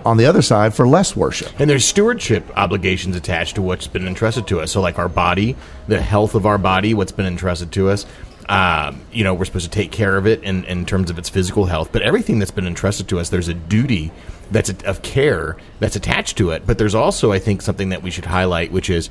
on 0.05 0.17
the 0.17 0.27
other 0.27 0.43
side 0.43 0.75
for 0.75 0.87
less 0.87 1.17
worship. 1.17 1.49
And 1.59 1.69
there's 1.69 1.85
stewardship 1.85 2.45
obligations 2.57 3.17
attached 3.17 3.57
to 3.57 3.62
what's 3.62 3.87
been 3.87 4.07
entrusted 4.07 4.47
to 4.49 4.61
us. 4.61 4.73
So, 4.73 4.81
like 4.81 4.99
our 4.99 5.09
body, 5.09 5.57
the 5.89 6.01
health 6.01 6.35
of 6.35 6.47
our 6.47 6.59
body, 6.59 6.95
what's 6.95 7.12
been 7.12 7.27
entrusted 7.27 7.73
to 7.73 7.89
us. 7.89 8.07
Um, 8.49 9.01
you 9.13 9.25
know, 9.25 9.35
we're 9.35 9.45
supposed 9.45 9.71
to 9.71 9.71
take 9.71 9.93
care 9.93 10.17
of 10.17 10.27
it 10.27 10.43
in, 10.43 10.65
in 10.65 10.85
terms 10.85 11.11
of 11.11 11.19
its 11.19 11.29
physical 11.29 11.67
health. 11.67 11.91
But 11.93 12.03
everything 12.03 12.39
that's 12.39 12.51
been 12.51 12.67
entrusted 12.67 13.09
to 13.09 13.19
us, 13.19 13.29
there's 13.29 13.49
a 13.49 13.55
duty 13.55 14.11
that's 14.51 14.71
a, 14.71 14.87
of 14.87 15.03
care 15.03 15.57
that's 15.81 15.97
attached 15.97 16.37
to 16.39 16.51
it. 16.51 16.67
But 16.67 16.79
there's 16.79 16.95
also, 16.95 17.33
I 17.33 17.39
think, 17.39 17.63
something 17.63 17.91
that 17.91 18.03
we 18.03 18.11
should 18.11 18.27
highlight, 18.27 18.73
which 18.73 18.91
is 18.91 19.09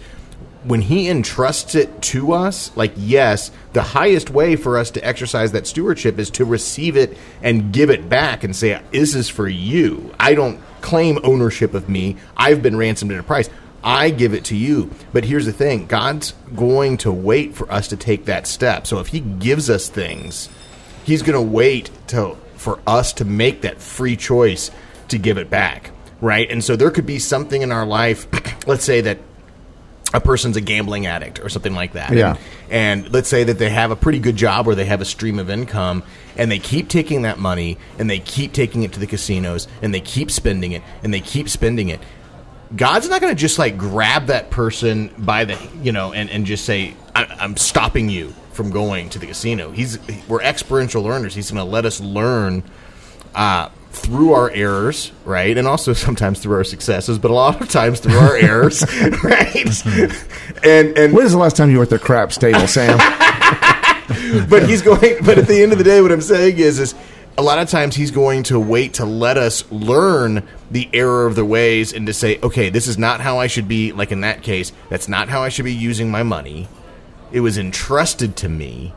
when 0.63 0.81
he 0.81 1.09
entrusts 1.09 1.73
it 1.75 2.01
to 2.03 2.33
us, 2.33 2.75
like, 2.75 2.93
yes, 2.95 3.51
the 3.73 3.81
highest 3.81 4.29
way 4.29 4.55
for 4.55 4.77
us 4.77 4.91
to 4.91 5.05
exercise 5.05 5.53
that 5.53 5.65
stewardship 5.65 6.19
is 6.19 6.29
to 6.31 6.45
receive 6.45 6.95
it 6.95 7.17
and 7.41 7.73
give 7.73 7.89
it 7.89 8.07
back 8.07 8.43
and 8.43 8.55
say, 8.55 8.79
This 8.91 9.15
is 9.15 9.27
for 9.27 9.47
you. 9.47 10.13
I 10.19 10.35
don't 10.35 10.59
claim 10.81 11.19
ownership 11.23 11.73
of 11.73 11.89
me. 11.89 12.17
I've 12.37 12.61
been 12.61 12.77
ransomed 12.77 13.11
at 13.11 13.19
a 13.19 13.23
price. 13.23 13.49
I 13.83 14.09
give 14.11 14.33
it 14.33 14.45
to 14.45 14.55
you. 14.55 14.91
But 15.13 15.25
here's 15.25 15.45
the 15.45 15.53
thing 15.53 15.87
God's 15.87 16.33
going 16.55 16.97
to 16.97 17.11
wait 17.11 17.55
for 17.55 17.71
us 17.71 17.87
to 17.89 17.97
take 17.97 18.25
that 18.25 18.47
step. 18.47 18.85
So 18.87 18.99
if 18.99 19.07
he 19.07 19.19
gives 19.19 19.69
us 19.69 19.89
things, 19.89 20.49
he's 21.03 21.21
going 21.21 21.35
to 21.35 21.41
wait 21.41 21.89
to 22.07 22.35
for 22.55 22.79
us 22.85 23.13
to 23.13 23.25
make 23.25 23.61
that 23.61 23.81
free 23.81 24.15
choice 24.15 24.69
to 25.07 25.17
give 25.17 25.37
it 25.39 25.49
back 25.49 25.89
right 26.21 26.49
and 26.51 26.63
so 26.63 26.75
there 26.75 26.91
could 26.91 27.07
be 27.07 27.17
something 27.17 27.63
in 27.63 27.71
our 27.71 27.87
life 27.87 28.27
let's 28.67 28.85
say 28.85 29.01
that 29.01 29.17
a 30.13 30.21
person's 30.21 30.55
a 30.57 30.61
gambling 30.61 31.07
addict 31.07 31.39
or 31.39 31.49
something 31.49 31.73
like 31.73 31.93
that 31.93 32.11
Yeah. 32.13 32.37
and, 32.69 33.05
and 33.05 33.13
let's 33.13 33.27
say 33.29 33.43
that 33.45 33.57
they 33.57 33.69
have 33.69 33.89
a 33.89 33.95
pretty 33.95 34.19
good 34.19 34.35
job 34.35 34.67
or 34.67 34.75
they 34.75 34.85
have 34.85 35.01
a 35.01 35.05
stream 35.05 35.39
of 35.39 35.49
income 35.49 36.03
and 36.37 36.51
they 36.51 36.59
keep 36.59 36.87
taking 36.87 37.23
that 37.23 37.39
money 37.39 37.77
and 37.97 38.07
they 38.09 38.19
keep 38.19 38.53
taking 38.53 38.83
it 38.83 38.93
to 38.93 38.99
the 38.99 39.07
casinos 39.07 39.67
and 39.81 39.91
they 39.91 40.01
keep 40.01 40.29
spending 40.29 40.71
it 40.73 40.83
and 41.01 41.11
they 41.11 41.19
keep 41.21 41.49
spending 41.49 41.89
it 41.89 41.99
God's 42.75 43.09
not 43.09 43.21
going 43.21 43.35
to 43.35 43.39
just 43.39 43.59
like 43.59 43.77
grab 43.77 44.27
that 44.27 44.49
person 44.49 45.09
by 45.17 45.45
the 45.45 45.57
you 45.81 45.91
know 45.91 46.13
and 46.13 46.29
and 46.29 46.45
just 46.45 46.65
say 46.65 46.95
I, 47.15 47.25
I'm 47.39 47.57
stopping 47.57 48.09
you 48.09 48.33
from 48.53 48.71
going 48.71 49.09
to 49.09 49.19
the 49.19 49.27
casino. 49.27 49.71
He's 49.71 49.99
we're 50.27 50.41
experiential 50.41 51.03
learners. 51.03 51.33
He's 51.35 51.51
going 51.51 51.65
to 51.65 51.69
let 51.69 51.85
us 51.85 51.99
learn 51.99 52.63
uh, 53.35 53.69
through 53.91 54.33
our 54.33 54.49
errors, 54.51 55.11
right, 55.25 55.57
and 55.57 55.67
also 55.67 55.93
sometimes 55.93 56.39
through 56.39 56.55
our 56.55 56.63
successes, 56.63 57.19
but 57.19 57.31
a 57.31 57.33
lot 57.33 57.61
of 57.61 57.69
times 57.69 57.99
through 57.99 58.17
our 58.17 58.35
errors, 58.41 58.83
right? 59.23 59.85
and 60.63 60.97
and 60.97 61.13
When 61.13 61.25
is 61.25 61.31
the 61.33 61.37
last 61.37 61.57
time 61.57 61.71
you 61.71 61.77
were 61.77 61.83
at 61.83 61.89
the 61.89 61.99
craps 61.99 62.37
table, 62.37 62.67
Sam? 62.67 62.97
but 64.49 64.67
he's 64.67 64.81
going. 64.81 65.23
But 65.23 65.37
at 65.37 65.47
the 65.47 65.61
end 65.61 65.71
of 65.71 65.77
the 65.77 65.83
day, 65.83 66.01
what 66.01 66.11
I'm 66.11 66.21
saying 66.21 66.57
is, 66.57 66.79
is 66.79 66.95
a 67.37 67.41
lot 67.41 67.59
of 67.59 67.69
times 67.69 67.95
he's 67.95 68.11
going 68.11 68.43
to 68.43 68.59
wait 68.59 68.95
to 68.95 69.05
let 69.05 69.37
us 69.37 69.69
learn 69.71 70.47
the 70.69 70.89
error 70.93 71.25
of 71.25 71.35
the 71.35 71.45
ways 71.45 71.93
and 71.93 72.05
to 72.07 72.13
say, 72.13 72.39
okay, 72.41 72.69
this 72.69 72.87
is 72.87 72.97
not 72.97 73.21
how 73.21 73.39
I 73.39 73.47
should 73.47 73.67
be. 73.67 73.91
Like 73.91 74.11
in 74.11 74.21
that 74.21 74.43
case, 74.43 74.71
that's 74.89 75.07
not 75.07 75.29
how 75.29 75.41
I 75.41 75.49
should 75.49 75.65
be 75.65 75.73
using 75.73 76.11
my 76.11 76.23
money. 76.23 76.67
It 77.31 77.39
was 77.39 77.57
entrusted 77.57 78.35
to 78.37 78.49
me. 78.49 78.93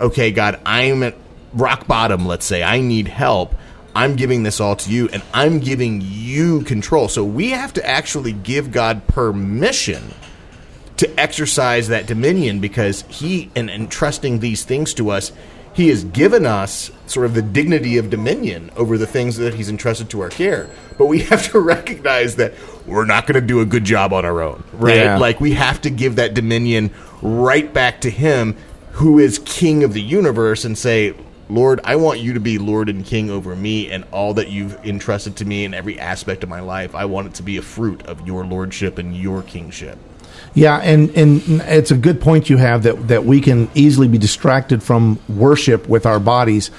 Okay, 0.00 0.32
God, 0.32 0.60
I'm 0.66 1.02
at 1.02 1.16
rock 1.52 1.86
bottom. 1.86 2.26
Let's 2.26 2.46
say 2.46 2.62
I 2.62 2.80
need 2.80 3.08
help. 3.08 3.54
I'm 3.94 4.16
giving 4.16 4.42
this 4.42 4.60
all 4.60 4.76
to 4.76 4.90
you, 4.90 5.08
and 5.08 5.22
I'm 5.34 5.58
giving 5.58 6.00
you 6.04 6.62
control. 6.62 7.08
So 7.08 7.24
we 7.24 7.50
have 7.50 7.72
to 7.74 7.86
actually 7.86 8.32
give 8.32 8.70
God 8.70 9.06
permission 9.08 10.14
to 10.98 11.18
exercise 11.18 11.88
that 11.88 12.06
dominion 12.06 12.60
because 12.60 13.02
he 13.08 13.50
in 13.54 13.68
entrusting 13.68 14.40
these 14.40 14.64
things 14.64 14.94
to 14.94 15.10
us 15.10 15.32
he 15.78 15.90
has 15.90 16.02
given 16.02 16.44
us 16.44 16.90
sort 17.06 17.24
of 17.24 17.34
the 17.34 17.40
dignity 17.40 17.98
of 17.98 18.10
dominion 18.10 18.68
over 18.74 18.98
the 18.98 19.06
things 19.06 19.36
that 19.36 19.54
he's 19.54 19.68
entrusted 19.68 20.10
to 20.10 20.20
our 20.20 20.28
care. 20.28 20.68
But 20.98 21.06
we 21.06 21.20
have 21.30 21.52
to 21.52 21.60
recognize 21.60 22.34
that 22.34 22.52
we're 22.84 23.04
not 23.04 23.28
going 23.28 23.40
to 23.40 23.46
do 23.46 23.60
a 23.60 23.64
good 23.64 23.84
job 23.84 24.12
on 24.12 24.24
our 24.24 24.40
own 24.42 24.64
right? 24.72 24.96
Yeah. 24.96 25.18
like 25.18 25.40
we 25.40 25.52
have 25.52 25.80
to 25.82 25.90
give 25.90 26.16
that 26.16 26.34
dominion 26.34 26.90
right 27.22 27.72
back 27.72 28.00
to 28.00 28.10
him 28.10 28.56
who 28.92 29.20
is 29.20 29.38
king 29.44 29.84
of 29.84 29.92
the 29.92 30.02
universe 30.02 30.64
and 30.64 30.76
say 30.76 31.14
lord 31.50 31.80
i 31.84 31.94
want 31.94 32.18
you 32.18 32.32
to 32.32 32.40
be 32.40 32.58
lord 32.58 32.88
and 32.88 33.04
king 33.04 33.30
over 33.30 33.54
me 33.54 33.90
and 33.90 34.04
all 34.10 34.34
that 34.34 34.48
you've 34.48 34.74
entrusted 34.84 35.36
to 35.36 35.44
me 35.44 35.64
in 35.64 35.74
every 35.74 36.00
aspect 36.00 36.42
of 36.42 36.48
my 36.48 36.60
life. 36.60 36.94
I 36.94 37.04
want 37.04 37.28
it 37.28 37.34
to 37.34 37.42
be 37.42 37.56
a 37.58 37.62
fruit 37.62 38.04
of 38.06 38.26
your 38.26 38.44
lordship 38.44 38.98
and 38.98 39.16
your 39.16 39.42
kingship 39.42 39.98
Yeah, 40.54 40.78
and 40.78 41.10
and 41.10 41.42
it's 41.62 41.90
a 41.90 41.96
good 41.96 42.20
point 42.20 42.50
you 42.50 42.56
have 42.56 42.82
that 42.82 43.08
that 43.08 43.24
we 43.24 43.40
can 43.40 43.70
easily 43.74 44.08
be 44.08 44.18
distracted 44.18 44.82
from 44.82 45.18
worship 45.28 45.88
with 45.88 46.06
our 46.06 46.20
bodies. 46.20 46.70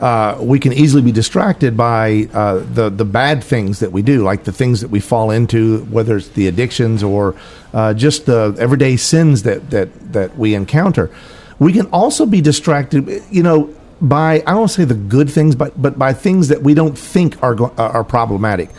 Uh, 0.00 0.38
we 0.40 0.60
can 0.60 0.72
easily 0.72 1.02
be 1.02 1.10
distracted 1.10 1.76
by 1.76 2.28
uh, 2.32 2.58
the 2.72 2.88
the 2.88 3.04
bad 3.04 3.42
things 3.42 3.80
that 3.80 3.90
we 3.90 4.02
do, 4.02 4.22
like 4.22 4.44
the 4.44 4.52
things 4.52 4.80
that 4.80 4.90
we 4.90 5.00
fall 5.00 5.30
into, 5.30 5.84
whether 5.86 6.16
it's 6.16 6.28
the 6.28 6.46
addictions 6.46 7.02
or 7.02 7.34
uh, 7.74 7.92
just 7.94 8.26
the 8.26 8.56
everyday 8.58 8.96
sins 8.96 9.42
that 9.42 9.70
that 9.70 10.12
that 10.12 10.38
we 10.38 10.54
encounter. 10.54 11.10
We 11.58 11.72
can 11.72 11.86
also 11.86 12.26
be 12.26 12.40
distracted, 12.40 13.22
you 13.30 13.42
know, 13.42 13.74
by 14.00 14.42
I 14.46 14.52
don't 14.52 14.68
say 14.68 14.84
the 14.84 14.94
good 14.94 15.28
things, 15.30 15.56
but 15.56 15.80
but 15.80 15.98
by 15.98 16.12
things 16.12 16.48
that 16.48 16.62
we 16.62 16.74
don't 16.74 16.96
think 16.96 17.42
are 17.42 17.56
are 17.78 18.04
problematic. 18.04 18.70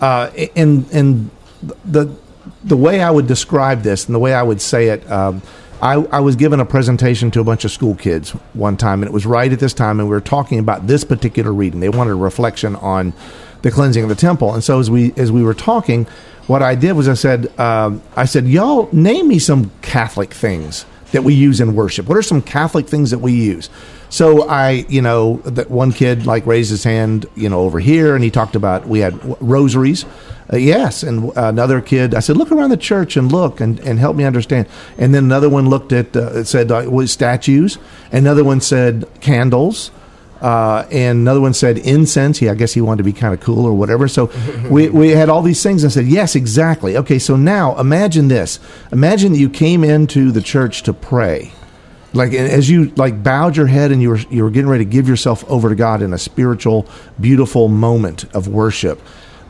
Uh, 0.00 0.30
and 0.56 0.90
and 0.92 1.30
the 1.84 2.14
the 2.62 2.76
way 2.76 3.00
I 3.00 3.10
would 3.10 3.26
describe 3.26 3.82
this 3.82 4.06
and 4.06 4.14
the 4.14 4.18
way 4.18 4.34
I 4.34 4.42
would 4.42 4.60
say 4.60 4.88
it, 4.88 5.10
um, 5.10 5.42
I, 5.82 5.94
I 5.94 6.20
was 6.20 6.36
given 6.36 6.60
a 6.60 6.64
presentation 6.64 7.30
to 7.32 7.40
a 7.40 7.44
bunch 7.44 7.64
of 7.64 7.70
school 7.70 7.94
kids 7.94 8.30
one 8.54 8.76
time, 8.76 9.02
and 9.02 9.08
it 9.08 9.12
was 9.12 9.26
right 9.26 9.52
at 9.52 9.58
this 9.58 9.74
time, 9.74 10.00
and 10.00 10.08
we 10.08 10.14
were 10.14 10.20
talking 10.20 10.58
about 10.58 10.86
this 10.86 11.04
particular 11.04 11.52
reading. 11.52 11.80
They 11.80 11.88
wanted 11.88 12.12
a 12.12 12.16
reflection 12.16 12.76
on 12.76 13.12
the 13.62 13.70
cleansing 13.70 14.02
of 14.02 14.08
the 14.08 14.14
temple, 14.14 14.54
and 14.54 14.62
so 14.62 14.78
as 14.80 14.90
we 14.90 15.12
as 15.16 15.30
we 15.32 15.42
were 15.42 15.54
talking, 15.54 16.06
what 16.46 16.62
I 16.62 16.74
did 16.74 16.92
was 16.92 17.08
I 17.08 17.14
said, 17.14 17.58
um, 17.58 18.02
I 18.16 18.24
said, 18.24 18.46
y'all 18.46 18.88
name 18.92 19.28
me 19.28 19.38
some 19.38 19.70
Catholic 19.82 20.32
things 20.32 20.86
that 21.14 21.22
we 21.22 21.32
use 21.32 21.60
in 21.60 21.74
worship. 21.74 22.06
What 22.08 22.18
are 22.18 22.22
some 22.22 22.42
Catholic 22.42 22.88
things 22.88 23.10
that 23.12 23.20
we 23.20 23.32
use? 23.32 23.70
So 24.10 24.48
I, 24.48 24.84
you 24.88 25.00
know, 25.00 25.36
that 25.44 25.70
one 25.70 25.92
kid 25.92 26.26
like 26.26 26.44
raised 26.44 26.70
his 26.70 26.84
hand, 26.84 27.26
you 27.34 27.48
know, 27.48 27.60
over 27.60 27.80
here, 27.80 28.14
and 28.14 28.22
he 28.22 28.30
talked 28.30 28.56
about 28.56 28.86
we 28.86 28.98
had 28.98 29.14
rosaries. 29.40 30.04
Uh, 30.52 30.56
yes, 30.56 31.02
and 31.02 31.32
another 31.36 31.80
kid, 31.80 32.14
I 32.14 32.20
said, 32.20 32.36
look 32.36 32.52
around 32.52 32.70
the 32.70 32.76
church 32.76 33.16
and 33.16 33.32
look 33.32 33.60
and, 33.60 33.80
and 33.80 33.98
help 33.98 34.14
me 34.14 34.24
understand. 34.24 34.66
And 34.98 35.14
then 35.14 35.24
another 35.24 35.48
one 35.48 35.70
looked 35.70 35.92
at, 35.92 36.14
uh, 36.14 36.44
said, 36.44 36.70
uh, 36.70 36.84
was 36.88 37.10
statues. 37.10 37.78
Another 38.12 38.44
one 38.44 38.60
said 38.60 39.06
candles. 39.20 39.90
Uh, 40.40 40.86
and 40.90 41.20
another 41.20 41.40
one 41.40 41.54
said 41.54 41.78
incense. 41.78 42.42
Yeah, 42.42 42.52
I 42.52 42.54
guess 42.54 42.74
he 42.74 42.80
wanted 42.80 42.98
to 42.98 43.04
be 43.04 43.12
kind 43.12 43.32
of 43.32 43.40
cool 43.40 43.64
or 43.64 43.72
whatever. 43.72 44.08
So 44.08 44.30
we, 44.70 44.88
we 44.90 45.10
had 45.10 45.28
all 45.28 45.42
these 45.42 45.62
things 45.62 45.82
and 45.84 45.90
I 45.90 45.94
said, 45.94 46.06
yes, 46.06 46.34
exactly. 46.34 46.96
Okay, 46.96 47.18
so 47.18 47.36
now 47.36 47.78
imagine 47.78 48.28
this. 48.28 48.60
Imagine 48.92 49.32
that 49.32 49.38
you 49.38 49.48
came 49.48 49.84
into 49.84 50.30
the 50.30 50.42
church 50.42 50.82
to 50.82 50.92
pray 50.92 51.52
like 52.14 52.32
as 52.32 52.70
you 52.70 52.86
like 52.96 53.22
bowed 53.22 53.56
your 53.56 53.66
head 53.66 53.90
and 53.90 54.00
you 54.00 54.10
were 54.10 54.18
you 54.30 54.44
were 54.44 54.50
getting 54.50 54.70
ready 54.70 54.84
to 54.84 54.90
give 54.90 55.08
yourself 55.08 55.44
over 55.50 55.68
to 55.68 55.74
God 55.74 56.00
in 56.00 56.12
a 56.12 56.18
spiritual 56.18 56.86
beautiful 57.20 57.68
moment 57.68 58.24
of 58.32 58.48
worship 58.48 59.00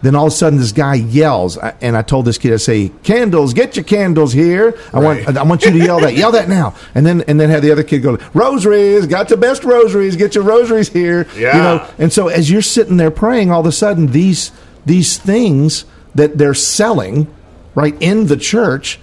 then 0.04 0.14
all 0.14 0.26
of 0.26 0.32
a 0.32 0.36
sudden 0.36 0.58
this 0.58 0.72
guy 0.72 0.94
yells 0.94 1.56
and 1.80 1.96
I 1.96 2.02
told 2.02 2.24
this 2.26 2.38
kid 2.38 2.52
I 2.52 2.56
say 2.56 2.90
candles 3.02 3.54
get 3.54 3.74
your 3.76 3.84
candles 3.84 4.32
here 4.32 4.78
I 4.92 5.00
Right. 5.00 5.24
want 5.26 5.38
I 5.38 5.42
want 5.42 5.64
you 5.64 5.70
to 5.72 5.78
yell 5.78 6.00
that 6.00 6.14
yell 6.14 6.32
that 6.32 6.48
now 6.60 6.74
and 6.94 7.04
then 7.04 7.22
and 7.26 7.40
then 7.40 7.50
have 7.50 7.62
the 7.62 7.72
other 7.72 7.82
kid 7.82 8.00
go 8.02 8.18
rosaries 8.34 9.06
got 9.06 9.28
the 9.28 9.36
best 9.36 9.64
rosaries 9.64 10.16
get 10.16 10.34
your 10.34 10.44
rosaries 10.44 10.88
here 10.88 11.26
Yeah. 11.36 11.56
you 11.56 11.62
know 11.62 11.86
and 11.98 12.12
so 12.12 12.28
as 12.28 12.50
you're 12.50 12.62
sitting 12.62 12.96
there 12.98 13.10
praying 13.10 13.50
all 13.50 13.60
of 13.60 13.66
a 13.66 13.72
sudden 13.72 14.08
these 14.08 14.52
these 14.86 15.16
things 15.18 15.84
that 16.14 16.38
they're 16.38 16.54
selling 16.54 17.26
right 17.74 17.96
in 18.00 18.26
the 18.26 18.36
church 18.36 19.00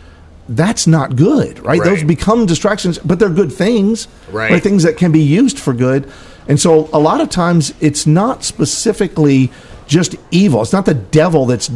that's 0.50 0.86
not 0.86 1.16
good, 1.16 1.60
right? 1.60 1.80
Right. 1.80 1.84
Those 1.86 2.04
become 2.04 2.46
distractions, 2.46 2.98
but 3.00 3.20
they're 3.20 3.30
good 3.30 3.54
things, 3.54 4.10
Right. 4.32 4.62
Things 4.62 4.84
that 4.84 4.98
can 4.98 5.12
be 5.14 5.22
used 5.22 5.58
for 5.58 5.72
good. 5.72 6.12
And 6.46 6.60
so, 6.60 6.90
a 6.92 7.00
lot 7.00 7.22
of 7.22 7.30
times, 7.30 7.74
it's 7.80 8.06
not 8.06 8.44
specifically 8.44 9.50
just 9.92 10.16
evil. 10.32 10.62
It's 10.62 10.72
not 10.72 10.86
the 10.86 10.94
devil 10.94 11.46
that's 11.46 11.70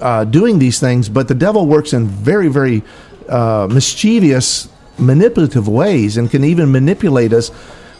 uh, 0.00 0.24
doing 0.24 0.58
these 0.58 0.80
things, 0.80 1.08
but 1.08 1.28
the 1.28 1.36
devil 1.36 1.66
works 1.66 1.92
in 1.92 2.08
very, 2.08 2.48
very 2.48 2.82
uh, 3.28 3.68
mischievous, 3.70 4.68
manipulative 4.98 5.68
ways, 5.68 6.16
and 6.16 6.28
can 6.28 6.42
even 6.42 6.72
manipulate 6.72 7.32
us 7.32 7.52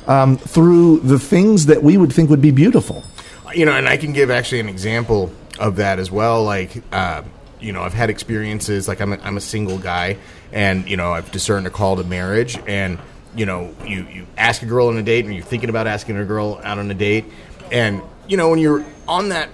um, 0.08 0.36
through 0.36 0.98
the 1.00 1.20
things 1.20 1.66
that 1.66 1.84
we 1.84 1.96
would 1.96 2.12
think 2.12 2.30
would 2.30 2.42
be 2.42 2.50
beautiful. 2.50 3.04
you 3.54 3.64
know, 3.64 3.72
and 3.72 3.88
I 3.88 3.96
can 3.96 4.12
give 4.12 4.28
actually 4.28 4.58
an 4.58 4.68
example 4.68 5.32
of 5.60 5.76
that 5.76 6.00
as 6.00 6.10
well. 6.10 6.42
Like, 6.42 6.82
uh, 6.90 7.22
you 7.60 7.72
know, 7.72 7.82
I've 7.82 7.94
had 7.94 8.10
experiences. 8.10 8.88
Like, 8.88 9.00
I'm 9.00 9.12
a, 9.12 9.18
I'm 9.22 9.36
a 9.36 9.40
single 9.40 9.78
guy, 9.78 10.16
and 10.50 10.88
you 10.88 10.96
know, 10.96 11.12
I've 11.12 11.30
discerned 11.30 11.68
a 11.68 11.70
call 11.70 11.94
to 11.94 12.02
marriage, 12.02 12.58
and 12.66 12.98
you 13.36 13.46
know, 13.46 13.72
you 13.86 14.04
you 14.08 14.26
ask 14.36 14.62
a 14.62 14.66
girl 14.66 14.88
on 14.88 14.96
a 14.96 15.02
date, 15.04 15.26
and 15.26 15.32
you're 15.32 15.44
thinking 15.44 15.70
about 15.70 15.86
asking 15.86 16.16
a 16.16 16.24
girl 16.24 16.60
out 16.64 16.78
on 16.78 16.90
a 16.90 16.94
date, 16.94 17.26
and 17.70 18.02
you 18.30 18.37
know, 18.37 18.49
when 18.49 18.60
you're 18.60 18.84
on 19.08 19.30
that 19.30 19.50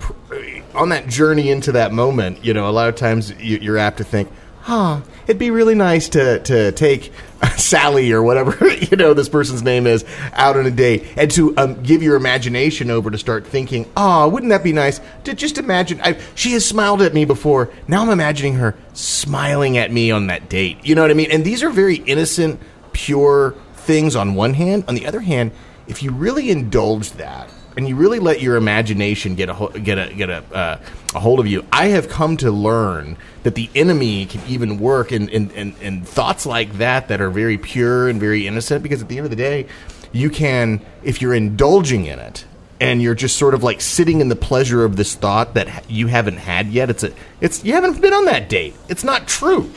on 0.75 0.91
that 0.91 1.09
journey 1.09 1.51
into 1.51 1.73
that 1.73 1.93
moment, 1.93 2.45
you 2.45 2.53
know, 2.53 2.69
a 2.69 2.71
lot 2.71 2.91
of 2.91 2.95
times 2.95 3.31
you, 3.41 3.57
you're 3.57 3.79
apt 3.79 3.97
to 3.97 4.05
think, 4.05 4.31
huh, 4.61 5.01
it'd 5.25 5.39
be 5.39 5.51
really 5.51 5.75
nice 5.75 6.11
to 6.11 6.41
to 6.41 6.73
take 6.73 7.11
Sally 7.57 8.13
or 8.13 8.23
whatever 8.23 8.69
you 8.75 8.99
know 8.99 9.15
this 9.15 9.31
person's 9.31 9.63
name 9.63 9.87
is 9.87 10.05
out 10.35 10.59
on 10.59 10.67
a 10.67 10.71
date, 10.71 11.07
and 11.17 11.31
to 11.31 11.57
um, 11.57 11.83
give 11.83 12.03
your 12.03 12.17
imagination 12.17 12.91
over 12.91 13.11
to 13.11 13.17
start 13.17 13.47
thinking, 13.47 13.91
oh, 13.97 14.29
wouldn't 14.29 14.51
that 14.51 14.63
be 14.63 14.75
nice 14.75 15.01
to 15.25 15.33
just 15.33 15.57
imagine? 15.57 15.99
I, 16.03 16.21
she 16.35 16.53
has 16.53 16.69
smiled 16.69 17.01
at 17.01 17.15
me 17.15 17.25
before. 17.25 17.71
Now 17.89 18.03
I'm 18.03 18.11
imagining 18.11 18.57
her 18.57 18.77
smiling 18.93 19.79
at 19.79 19.91
me 19.91 20.11
on 20.11 20.27
that 20.27 20.51
date. 20.51 20.85
You 20.85 20.95
know 20.95 21.01
what 21.01 21.11
I 21.11 21.15
mean? 21.15 21.31
And 21.31 21.47
these 21.47 21.63
are 21.63 21.71
very 21.71 21.97
innocent, 21.97 22.61
pure 22.93 23.55
things 23.75 24.15
on 24.15 24.35
one 24.35 24.53
hand. 24.53 24.85
On 24.87 24.95
the 24.95 25.07
other 25.07 25.21
hand, 25.21 25.53
if 25.89 26.03
you 26.03 26.11
really 26.11 26.51
indulge 26.51 27.13
that 27.13 27.49
and 27.77 27.89
you 27.89 27.97
really 27.97 28.19
let 28.19 28.41
your 28.41 28.57
imagination 28.57 29.35
get 29.35 29.49
a 29.49 29.81
get 29.81 29.99
a 29.99 30.15
get 30.15 30.31
a 30.31 30.43
uh, 30.55 30.81
a 31.15 31.21
hold 31.21 31.41
of 31.41 31.47
you, 31.47 31.65
I 31.71 31.89
have 31.89 32.09
come 32.09 32.37
to 32.39 32.51
learn 32.51 33.17
that 33.43 33.55
the 33.55 33.69
enemy 33.75 34.27
can 34.27 34.43
even 34.49 34.79
work 34.79 35.13
in 35.13 35.29
in, 35.29 35.51
in 35.51 35.75
in 35.81 36.03
thoughts 36.03 36.47
like 36.47 36.75
that 36.75 37.09
that 37.09 37.21
are 37.21 37.31
very 37.31 37.59
pure 37.59 38.09
and 38.09 38.19
very 38.19 38.47
innocent. 38.47 38.83
Because 38.83 39.03
at 39.03 39.09
the 39.09 39.19
end 39.19 39.27
of 39.27 39.31
the 39.31 39.37
day, 39.37 39.67
you 40.13 40.31
can 40.31 40.81
if 41.03 41.21
you're 41.21 41.35
indulging 41.35 42.07
in 42.07 42.19
it 42.19 42.45
and 42.81 43.01
you're 43.01 43.15
just 43.15 43.37
sort 43.37 43.55
of 43.55 43.63
like 43.63 43.81
sitting 43.81 44.21
in 44.21 44.29
the 44.29 44.37
pleasure 44.37 44.85
of 44.85 44.97
this 44.97 45.15
thought 45.15 45.55
that 45.55 45.91
you 45.91 46.07
haven't 46.07 46.39
had 46.39 46.69
yet. 46.69 46.91
It's 46.91 47.05
a 47.05 47.13
it's 47.41 47.65
you 47.65 47.73
haven't 47.75 48.01
been 48.01 48.13
on 48.13 48.27
that 48.27 48.49
date. 48.49 48.75
It's 48.89 49.05
not 49.05 49.27
true. 49.27 49.71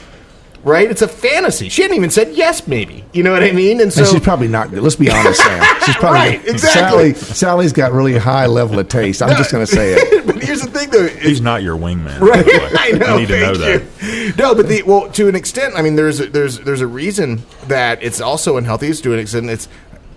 Right? 0.63 0.89
It's 0.91 1.01
a 1.01 1.07
fantasy. 1.07 1.69
She 1.69 1.81
hadn't 1.83 1.95
even 1.97 2.09
said 2.09 2.33
yes, 2.35 2.67
maybe. 2.67 3.05
You 3.13 3.23
know 3.23 3.31
what 3.31 3.43
I 3.43 3.51
mean? 3.51 3.79
And 3.81 3.91
so 3.93 4.01
and 4.01 4.09
she's 4.09 4.19
probably 4.21 4.47
not 4.49 4.69
good. 4.69 4.83
Let's 4.83 4.95
be 4.97 5.09
honest, 5.09 5.41
Sam. 5.41 5.63
She's 5.85 5.95
probably 5.95 6.19
Right, 6.19 6.47
exactly. 6.47 7.13
Sally, 7.13 7.33
Sally's 7.35 7.73
got 7.73 7.91
really 7.93 8.17
high 8.17 8.45
level 8.45 8.77
of 8.77 8.89
taste. 8.89 9.21
I'm 9.21 9.35
just 9.37 9.51
going 9.51 9.65
to 9.65 9.71
say 9.71 9.93
it. 9.93 10.25
but 10.27 10.43
here's 10.43 10.61
the 10.61 10.69
thing, 10.69 10.89
though. 10.89 10.99
is- 11.05 11.21
He's 11.23 11.41
not 11.41 11.63
your 11.63 11.77
wingman. 11.77 12.19
Right, 12.19 12.45
by 12.45 12.51
the 12.51 12.59
way. 12.59 12.71
I 12.77 12.91
know. 12.91 13.13
You 13.15 13.19
need 13.21 13.27
to 13.29 13.39
know 13.39 13.55
thank 13.55 13.83
that. 13.99 14.05
you. 14.27 14.33
No, 14.37 14.53
but 14.53 14.67
the 14.67 14.83
well, 14.83 15.09
to 15.11 15.27
an 15.29 15.35
extent, 15.35 15.73
I 15.77 15.81
mean, 15.81 15.95
there's 15.95 16.19
a, 16.19 16.27
there's 16.27 16.59
there's 16.59 16.81
a 16.81 16.87
reason 16.87 17.41
that 17.67 18.03
it's 18.03 18.19
also 18.21 18.57
unhealthy. 18.57 18.87
It's 18.87 19.01
to 19.01 19.13
an 19.13 19.19
extent, 19.19 19.49
it's 19.49 19.67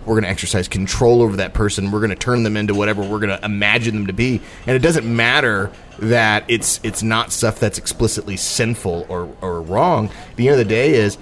we're 0.05 0.15
going 0.15 0.23
to 0.23 0.29
exercise 0.29 0.67
control 0.67 1.21
over 1.21 1.37
that 1.37 1.53
person. 1.53 1.91
We're 1.91 1.99
going 1.99 2.09
to 2.09 2.15
turn 2.15 2.43
them 2.43 2.57
into 2.57 2.73
whatever 2.73 3.01
we're 3.01 3.19
going 3.19 3.37
to 3.37 3.45
imagine 3.45 3.95
them 3.95 4.07
to 4.07 4.13
be. 4.13 4.41
And 4.67 4.75
it 4.75 4.79
doesn't 4.79 5.05
matter 5.05 5.71
that 5.99 6.45
it's 6.47 6.79
it's 6.83 7.03
not 7.03 7.31
stuff 7.31 7.59
that's 7.59 7.77
explicitly 7.77 8.37
sinful 8.37 9.05
or, 9.09 9.35
or 9.41 9.61
wrong. 9.61 10.09
The 10.35 10.47
end 10.49 10.59
of 10.59 10.67
the 10.67 10.69
day 10.69 10.93
is 10.93 11.17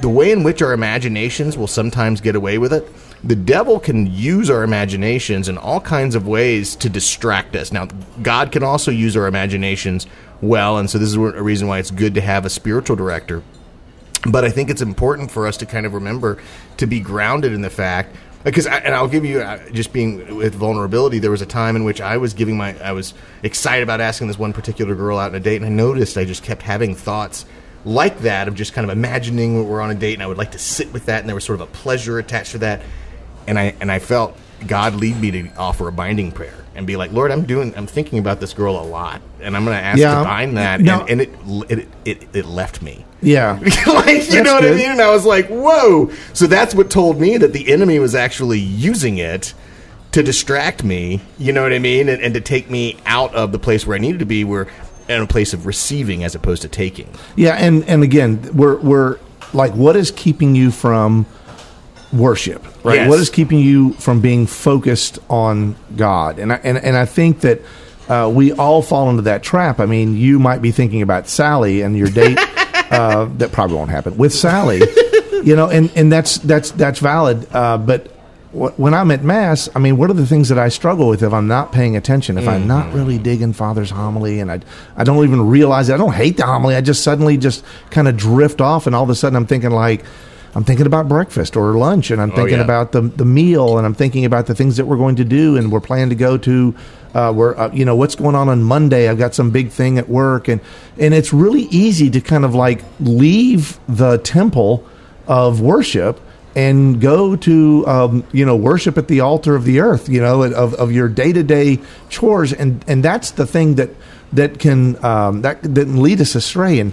the 0.00 0.08
way 0.08 0.30
in 0.30 0.42
which 0.42 0.62
our 0.62 0.72
imaginations 0.72 1.56
will 1.56 1.66
sometimes 1.66 2.20
get 2.20 2.36
away 2.36 2.58
with 2.58 2.72
it. 2.72 2.88
The 3.24 3.36
devil 3.36 3.80
can 3.80 4.06
use 4.06 4.48
our 4.48 4.62
imaginations 4.62 5.48
in 5.48 5.58
all 5.58 5.80
kinds 5.80 6.14
of 6.14 6.28
ways 6.28 6.76
to 6.76 6.88
distract 6.88 7.56
us. 7.56 7.72
Now, 7.72 7.86
God 8.22 8.52
can 8.52 8.62
also 8.62 8.92
use 8.92 9.16
our 9.16 9.26
imaginations 9.26 10.06
well, 10.40 10.78
and 10.78 10.88
so 10.88 10.98
this 10.98 11.08
is 11.08 11.16
a 11.16 11.42
reason 11.42 11.66
why 11.66 11.80
it's 11.80 11.90
good 11.90 12.14
to 12.14 12.20
have 12.20 12.44
a 12.44 12.50
spiritual 12.50 12.94
director 12.94 13.42
but 14.26 14.44
I 14.44 14.50
think 14.50 14.70
it's 14.70 14.82
important 14.82 15.30
for 15.30 15.46
us 15.46 15.56
to 15.58 15.66
kind 15.66 15.86
of 15.86 15.94
remember 15.94 16.38
to 16.78 16.86
be 16.86 17.00
grounded 17.00 17.52
in 17.52 17.60
the 17.60 17.70
fact 17.70 18.16
because 18.44 18.66
I, 18.66 18.78
and 18.78 18.94
I'll 18.94 19.08
give 19.08 19.24
you 19.24 19.40
uh, 19.40 19.68
just 19.70 19.92
being 19.92 20.36
with 20.36 20.54
vulnerability. 20.54 21.18
There 21.18 21.30
was 21.30 21.42
a 21.42 21.46
time 21.46 21.76
in 21.76 21.84
which 21.84 22.00
I 22.00 22.16
was 22.16 22.34
giving 22.34 22.56
my 22.56 22.78
I 22.80 22.92
was 22.92 23.14
excited 23.42 23.82
about 23.82 24.00
asking 24.00 24.28
this 24.28 24.38
one 24.38 24.52
particular 24.52 24.94
girl 24.94 25.18
out 25.18 25.30
on 25.30 25.34
a 25.34 25.40
date, 25.40 25.56
and 25.56 25.66
I 25.66 25.68
noticed 25.68 26.16
I 26.16 26.24
just 26.24 26.42
kept 26.42 26.62
having 26.62 26.94
thoughts 26.94 27.44
like 27.84 28.20
that 28.20 28.48
of 28.48 28.54
just 28.54 28.72
kind 28.72 28.88
of 28.88 28.96
imagining 28.96 29.68
we're 29.68 29.80
on 29.80 29.90
a 29.90 29.94
date, 29.94 30.14
and 30.14 30.22
I 30.22 30.26
would 30.26 30.38
like 30.38 30.52
to 30.52 30.58
sit 30.58 30.92
with 30.92 31.06
that, 31.06 31.20
and 31.20 31.28
there 31.28 31.34
was 31.34 31.44
sort 31.44 31.60
of 31.60 31.68
a 31.68 31.72
pleasure 31.72 32.18
attached 32.18 32.52
to 32.52 32.58
that, 32.58 32.82
and 33.46 33.58
I 33.58 33.74
and 33.80 33.90
I 33.90 33.98
felt 33.98 34.36
God 34.66 34.94
lead 34.96 35.20
me 35.20 35.30
to 35.30 35.48
offer 35.56 35.88
a 35.88 35.92
binding 35.92 36.32
prayer 36.32 36.54
and 36.74 36.86
be 36.86 36.96
like, 36.96 37.12
Lord, 37.12 37.30
I'm 37.30 37.44
doing, 37.44 37.74
I'm 37.76 37.86
thinking 37.86 38.18
about 38.18 38.40
this 38.40 38.52
girl 38.52 38.78
a 38.78 38.82
lot, 38.86 39.20
and 39.40 39.56
I'm 39.56 39.64
going 39.64 39.76
to 39.76 39.82
ask 39.82 39.98
Yeah. 39.98 40.18
to 40.18 40.24
bind 40.24 40.56
that, 40.56 40.80
No. 40.80 41.00
and, 41.06 41.20
and 41.20 41.70
it, 41.70 41.70
it 41.70 41.88
it 42.04 42.28
it 42.32 42.44
left 42.46 42.82
me. 42.82 43.04
Yeah. 43.20 43.52
like 43.60 43.66
you 43.66 43.82
That's 43.86 44.34
know 44.34 44.54
what 44.54 44.64
I 44.64 44.70
mean? 44.74 44.90
And 44.92 45.00
I 45.00 45.10
was 45.10 45.24
like, 45.26 45.48
whoa. 45.48 46.10
So 46.34 46.46
that's 46.46 46.74
what 46.74 46.88
told 46.90 47.20
me 47.20 47.36
that 47.36 47.52
the 47.52 47.70
enemy 47.72 47.98
was 47.98 48.14
actually 48.14 48.60
using 48.60 49.18
it 49.18 49.54
to 50.12 50.22
distract 50.22 50.84
me. 50.84 51.20
You 51.36 51.52
know 51.52 51.62
what 51.62 51.72
I 51.72 51.78
mean? 51.80 52.08
And, 52.08 52.22
and 52.22 52.32
to 52.34 52.40
take 52.40 52.70
me 52.70 52.96
out 53.06 53.34
of 53.34 53.50
the 53.52 53.58
place 53.58 53.86
where 53.86 53.96
I 53.96 53.98
needed 54.00 54.20
to 54.20 54.26
be, 54.26 54.44
where 54.44 54.68
in 55.08 55.22
a 55.22 55.26
place 55.26 55.52
of 55.54 55.66
receiving 55.66 56.22
as 56.22 56.34
opposed 56.34 56.62
to 56.62 56.68
taking. 56.68 57.08
Yeah, 57.34 57.54
and 57.54 57.82
and 57.88 58.02
again, 58.04 58.50
we're 58.54 58.76
we're 58.78 59.18
like, 59.52 59.72
what 59.74 59.96
is 59.96 60.10
keeping 60.12 60.54
you 60.54 60.70
from 60.70 61.26
worship? 62.12 62.64
Right. 62.84 62.96
Yes. 62.96 63.08
What 63.10 63.20
is 63.20 63.30
keeping 63.30 63.58
you 63.58 63.92
from 63.94 64.20
being 64.20 64.46
focused 64.46 65.18
on 65.28 65.76
God? 65.96 66.38
And 66.38 66.52
I, 66.52 66.56
and 66.64 66.78
and 66.78 66.96
I 66.96 67.04
think 67.06 67.40
that. 67.40 67.60
Uh, 68.08 68.26
we 68.26 68.52
all 68.52 68.80
fall 68.80 69.10
into 69.10 69.20
that 69.20 69.42
trap. 69.42 69.78
I 69.80 69.84
mean, 69.84 70.16
you 70.16 70.38
might 70.38 70.62
be 70.62 70.70
thinking 70.70 71.02
about 71.02 71.28
Sally 71.28 71.82
and 71.82 71.94
your 71.94 72.08
date. 72.08 72.38
uh, 72.90 73.26
that 73.36 73.52
probably 73.52 73.76
won't 73.76 73.90
happen 73.90 74.16
with 74.16 74.32
Sally, 74.32 74.80
you 75.44 75.54
know, 75.54 75.68
and, 75.68 75.90
and 75.94 76.10
that's 76.10 76.38
that's 76.38 76.70
that's 76.70 77.00
valid. 77.00 77.46
Uh, 77.54 77.76
but 77.76 78.06
wh- 78.52 78.78
when 78.80 78.94
I'm 78.94 79.10
at 79.10 79.22
mass, 79.24 79.68
I 79.74 79.78
mean, 79.78 79.98
what 79.98 80.08
are 80.08 80.14
the 80.14 80.26
things 80.26 80.48
that 80.48 80.58
I 80.58 80.70
struggle 80.70 81.06
with 81.08 81.22
if 81.22 81.34
I'm 81.34 81.48
not 81.48 81.72
paying 81.72 81.96
attention? 81.96 82.38
If 82.38 82.48
I'm 82.48 82.66
not 82.66 82.94
really 82.94 83.18
digging 83.18 83.52
Father's 83.52 83.90
homily, 83.90 84.40
and 84.40 84.50
I 84.50 84.60
I 84.96 85.04
don't 85.04 85.22
even 85.24 85.46
realize 85.46 85.90
it. 85.90 85.94
I 85.94 85.98
don't 85.98 86.14
hate 86.14 86.38
the 86.38 86.46
homily. 86.46 86.76
I 86.76 86.80
just 86.80 87.02
suddenly 87.02 87.36
just 87.36 87.62
kind 87.90 88.08
of 88.08 88.16
drift 88.16 88.62
off, 88.62 88.86
and 88.86 88.96
all 88.96 89.02
of 89.02 89.10
a 89.10 89.14
sudden 89.14 89.36
I'm 89.36 89.46
thinking 89.46 89.70
like. 89.70 90.02
I'm 90.58 90.64
thinking 90.64 90.86
about 90.86 91.06
breakfast 91.06 91.56
or 91.56 91.78
lunch, 91.78 92.10
and 92.10 92.20
I'm 92.20 92.32
thinking 92.32 92.56
yeah. 92.56 92.64
about 92.64 92.90
the 92.90 93.02
the 93.02 93.24
meal, 93.24 93.78
and 93.78 93.86
I'm 93.86 93.94
thinking 93.94 94.24
about 94.24 94.46
the 94.46 94.56
things 94.56 94.76
that 94.76 94.86
we're 94.86 94.96
going 94.96 95.14
to 95.14 95.24
do, 95.24 95.56
and 95.56 95.70
we're 95.70 95.78
planning 95.78 96.08
to 96.08 96.16
go 96.16 96.36
to. 96.36 96.74
Uh, 97.14 97.32
where 97.32 97.58
uh, 97.58 97.70
you 97.72 97.84
know 97.84 97.94
what's 97.94 98.16
going 98.16 98.34
on 98.34 98.48
on 98.48 98.64
Monday? 98.64 99.08
I've 99.08 99.18
got 99.18 99.36
some 99.36 99.52
big 99.52 99.70
thing 99.70 99.98
at 99.98 100.08
work, 100.08 100.48
and 100.48 100.60
and 100.98 101.14
it's 101.14 101.32
really 101.32 101.62
easy 101.70 102.10
to 102.10 102.20
kind 102.20 102.44
of 102.44 102.56
like 102.56 102.82
leave 102.98 103.78
the 103.88 104.18
temple 104.18 104.84
of 105.28 105.60
worship 105.60 106.20
and 106.56 107.00
go 107.00 107.36
to 107.36 107.86
um, 107.86 108.24
you 108.32 108.44
know 108.44 108.56
worship 108.56 108.98
at 108.98 109.06
the 109.06 109.20
altar 109.20 109.54
of 109.54 109.62
the 109.62 109.78
earth, 109.78 110.08
you 110.08 110.20
know, 110.20 110.42
of, 110.42 110.74
of 110.74 110.90
your 110.90 111.08
day 111.08 111.32
to 111.32 111.44
day 111.44 111.78
chores, 112.08 112.52
and 112.52 112.84
and 112.88 113.04
that's 113.04 113.30
the 113.30 113.46
thing 113.46 113.76
that 113.76 113.90
that 114.32 114.58
can 114.58 115.02
um, 115.04 115.42
that 115.42 115.62
that 115.62 115.84
can 115.84 116.02
lead 116.02 116.20
us 116.20 116.34
astray. 116.34 116.80
And 116.80 116.92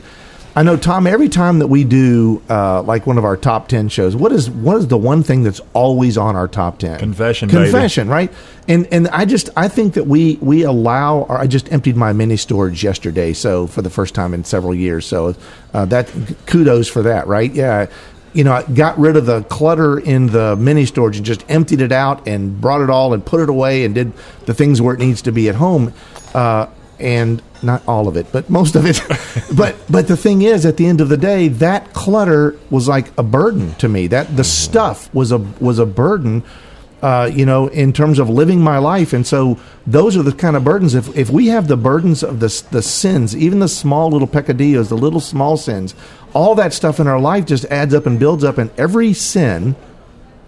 I 0.57 0.63
know 0.63 0.77
Tom, 0.77 1.05
every 1.05 1.27
time 1.27 1.59
that 1.59 1.67
we 1.67 1.83
do 1.83 2.41
uh, 2.49 2.81
like 2.81 3.05
one 3.05 3.17
of 3.17 3.25
our 3.25 3.35
top 3.35 3.67
ten 3.67 3.89
shows, 3.89 4.15
what 4.15 4.31
is 4.31 4.49
what 4.49 4.77
is 4.77 4.87
the 4.87 4.97
one 4.97 5.21
thing 5.21 5.43
that's 5.43 5.59
always 5.73 6.17
on 6.17 6.37
our 6.37 6.47
top 6.47 6.79
ten? 6.79 6.97
Confession, 6.97 7.49
baby. 7.49 7.63
confession, 7.63 8.07
right? 8.07 8.31
And 8.65 8.87
and 8.87 9.09
I 9.09 9.25
just 9.25 9.49
I 9.57 9.67
think 9.67 9.95
that 9.95 10.07
we 10.07 10.37
we 10.41 10.63
allow. 10.63 11.23
Or 11.23 11.37
I 11.37 11.47
just 11.47 11.69
emptied 11.73 11.97
my 11.97 12.13
mini 12.13 12.37
storage 12.37 12.85
yesterday, 12.85 13.33
so 13.33 13.67
for 13.67 13.81
the 13.81 13.89
first 13.89 14.15
time 14.15 14.33
in 14.33 14.45
several 14.45 14.73
years. 14.73 15.05
So 15.05 15.35
uh, 15.73 15.85
that 15.87 16.09
kudos 16.45 16.87
for 16.87 17.01
that, 17.01 17.27
right? 17.27 17.51
Yeah. 17.53 17.87
You 18.31 18.43
know, 18.43 18.53
I 18.53 18.63
got 18.63 18.97
rid 18.97 19.15
of 19.15 19.25
the 19.25 19.43
clutter 19.43 19.97
in 19.97 20.27
the 20.27 20.57
mini 20.57 20.85
storage 20.85 21.17
and 21.17 21.25
just 21.25 21.43
emptied 21.49 21.79
it 21.79 21.93
out 21.93 22.27
and 22.27 22.59
brought 22.59 22.81
it 22.81 22.89
all 22.89 23.13
and 23.13 23.25
put 23.25 23.39
it 23.39 23.49
away 23.49 23.85
and 23.85 23.95
did 23.95 24.11
the 24.45 24.53
things 24.53 24.81
where 24.81 24.93
it 24.93 24.99
needs 24.99 25.21
to 25.23 25.31
be 25.31 25.47
at 25.47 25.55
home. 25.55 25.93
Uh, 26.33 26.67
and 26.99 27.41
not 27.61 27.85
all 27.87 28.07
of 28.07 28.17
it, 28.17 28.27
but 28.31 28.49
most 28.49 28.75
of 28.75 28.85
it. 28.85 29.01
but 29.55 29.75
but 29.89 30.07
the 30.07 30.17
thing 30.17 30.41
is, 30.41 30.65
at 30.65 30.77
the 30.77 30.85
end 30.85 31.01
of 31.01 31.09
the 31.09 31.17
day, 31.17 31.47
that 31.47 31.93
clutter 31.93 32.57
was 32.69 32.87
like 32.87 33.11
a 33.17 33.23
burden 33.23 33.75
to 33.75 33.89
me. 33.89 34.07
That 34.07 34.35
the 34.35 34.43
stuff 34.43 35.13
was 35.13 35.31
a 35.31 35.37
was 35.37 35.79
a 35.79 35.85
burden, 35.85 36.43
uh, 37.01 37.29
you 37.33 37.45
know, 37.45 37.67
in 37.67 37.93
terms 37.93 38.19
of 38.19 38.29
living 38.29 38.61
my 38.61 38.77
life. 38.77 39.13
And 39.13 39.25
so 39.25 39.59
those 39.85 40.15
are 40.15 40.23
the 40.23 40.31
kind 40.31 40.55
of 40.55 40.63
burdens. 40.63 40.95
If 40.95 41.15
if 41.17 41.29
we 41.29 41.47
have 41.47 41.67
the 41.67 41.77
burdens 41.77 42.23
of 42.23 42.39
the 42.39 42.63
the 42.71 42.81
sins, 42.81 43.35
even 43.35 43.59
the 43.59 43.67
small 43.67 44.09
little 44.09 44.27
peccadillos, 44.27 44.89
the 44.89 44.97
little 44.97 45.21
small 45.21 45.57
sins, 45.57 45.95
all 46.33 46.55
that 46.55 46.73
stuff 46.73 46.99
in 46.99 47.07
our 47.07 47.19
life 47.19 47.45
just 47.45 47.65
adds 47.65 47.93
up 47.93 48.05
and 48.05 48.19
builds 48.19 48.43
up, 48.43 48.57
and 48.57 48.69
every 48.77 49.13
sin 49.13 49.75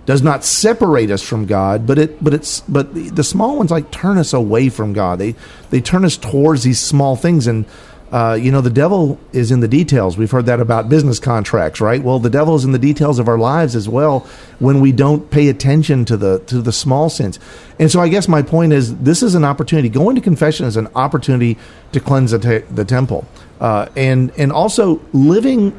does 0.08 0.24
not 0.24 0.46
separate 0.46 1.12
us 1.12 1.22
from 1.22 1.46
God, 1.46 1.86
but 1.86 2.00
it 2.00 2.24
but 2.24 2.34
it's 2.34 2.62
but 2.62 2.96
the, 2.96 3.10
the 3.10 3.24
small 3.26 3.58
ones 3.58 3.70
like 3.70 3.92
turn 3.92 4.18
us 4.18 4.34
away 4.34 4.70
from 4.70 4.94
God. 4.94 5.20
They 5.20 5.36
they 5.70 5.82
turn 5.82 6.06
us 6.06 6.16
towards 6.16 6.64
these 6.64 6.80
small 6.80 7.18
things, 7.18 7.46
and 7.46 7.66
uh, 8.10 8.40
you 8.40 8.50
know 8.50 8.62
the 8.62 8.70
devil 8.70 9.20
is 9.34 9.52
in 9.52 9.60
the 9.60 9.68
details. 9.68 10.18
We've 10.18 10.32
heard 10.32 10.46
that 10.46 10.62
about 10.62 10.88
business 10.88 11.20
contracts, 11.20 11.82
right? 11.82 12.02
Well, 12.02 12.20
the 12.20 12.30
devil 12.30 12.56
is 12.56 12.64
in 12.64 12.72
the 12.72 12.80
details 12.80 13.20
of 13.20 13.28
our 13.28 13.38
lives 13.38 13.76
as 13.76 13.90
well 13.90 14.26
when 14.60 14.80
we 14.80 14.94
don't 14.94 15.30
pay 15.30 15.50
attention 15.50 16.06
to 16.06 16.16
the 16.16 16.40
to 16.48 16.62
the 16.62 16.72
small 16.72 17.10
sins. 17.10 17.38
And 17.78 17.92
so, 17.92 18.00
I 18.00 18.08
guess 18.08 18.30
my 18.30 18.42
point 18.42 18.72
is, 18.72 18.96
this 19.00 19.22
is 19.22 19.36
an 19.36 19.44
opportunity. 19.44 19.90
Going 19.90 20.16
to 20.16 20.22
confession 20.22 20.68
is 20.68 20.78
an 20.78 20.88
opportunity 20.96 21.58
to 21.92 22.00
cleanse 22.00 22.32
the, 22.32 22.40
te- 22.40 22.66
the 22.74 22.86
temple, 22.86 23.28
uh, 23.60 23.90
and 23.98 24.32
and 24.38 24.54
also 24.54 25.02
living 25.12 25.78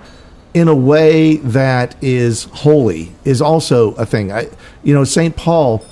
in 0.59 0.67
a 0.67 0.75
way 0.75 1.37
that 1.37 1.95
is 2.03 2.45
holy 2.45 3.13
is 3.25 3.41
also 3.41 3.95
a 3.95 4.05
thing. 4.05 4.33
I, 4.33 4.49
you 4.83 4.93
know, 4.93 5.05
Saint 5.05 5.37
Paul 5.37 5.85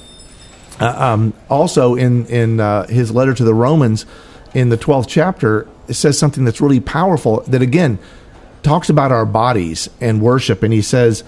uh, 0.80 0.86
um, 0.88 1.34
also 1.48 1.94
in 1.94 2.26
in 2.26 2.58
uh, 2.58 2.86
his 2.88 3.12
letter 3.12 3.32
to 3.32 3.44
the 3.44 3.54
Romans 3.54 4.06
in 4.54 4.68
the 4.68 4.76
twelfth 4.76 5.08
chapter 5.08 5.68
it 5.86 5.94
says 5.94 6.18
something 6.18 6.44
that's 6.44 6.60
really 6.60 6.80
powerful. 6.80 7.42
That 7.42 7.62
again 7.62 8.00
talks 8.64 8.88
about 8.88 9.12
our 9.12 9.24
bodies 9.24 9.88
and 10.00 10.20
worship, 10.20 10.62
and 10.62 10.72
he 10.72 10.82
says. 10.82 11.24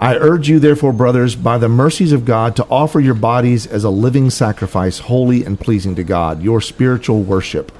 I 0.00 0.16
urge 0.16 0.48
you, 0.48 0.58
therefore, 0.58 0.92
brothers, 0.92 1.36
by 1.36 1.56
the 1.56 1.68
mercies 1.68 2.12
of 2.12 2.24
God, 2.24 2.56
to 2.56 2.66
offer 2.66 2.98
your 3.00 3.14
bodies 3.14 3.64
as 3.64 3.84
a 3.84 3.90
living 3.90 4.28
sacrifice, 4.28 4.98
holy 4.98 5.44
and 5.44 5.58
pleasing 5.58 5.94
to 5.94 6.02
God, 6.02 6.42
your 6.42 6.60
spiritual 6.60 7.22
worship. 7.22 7.70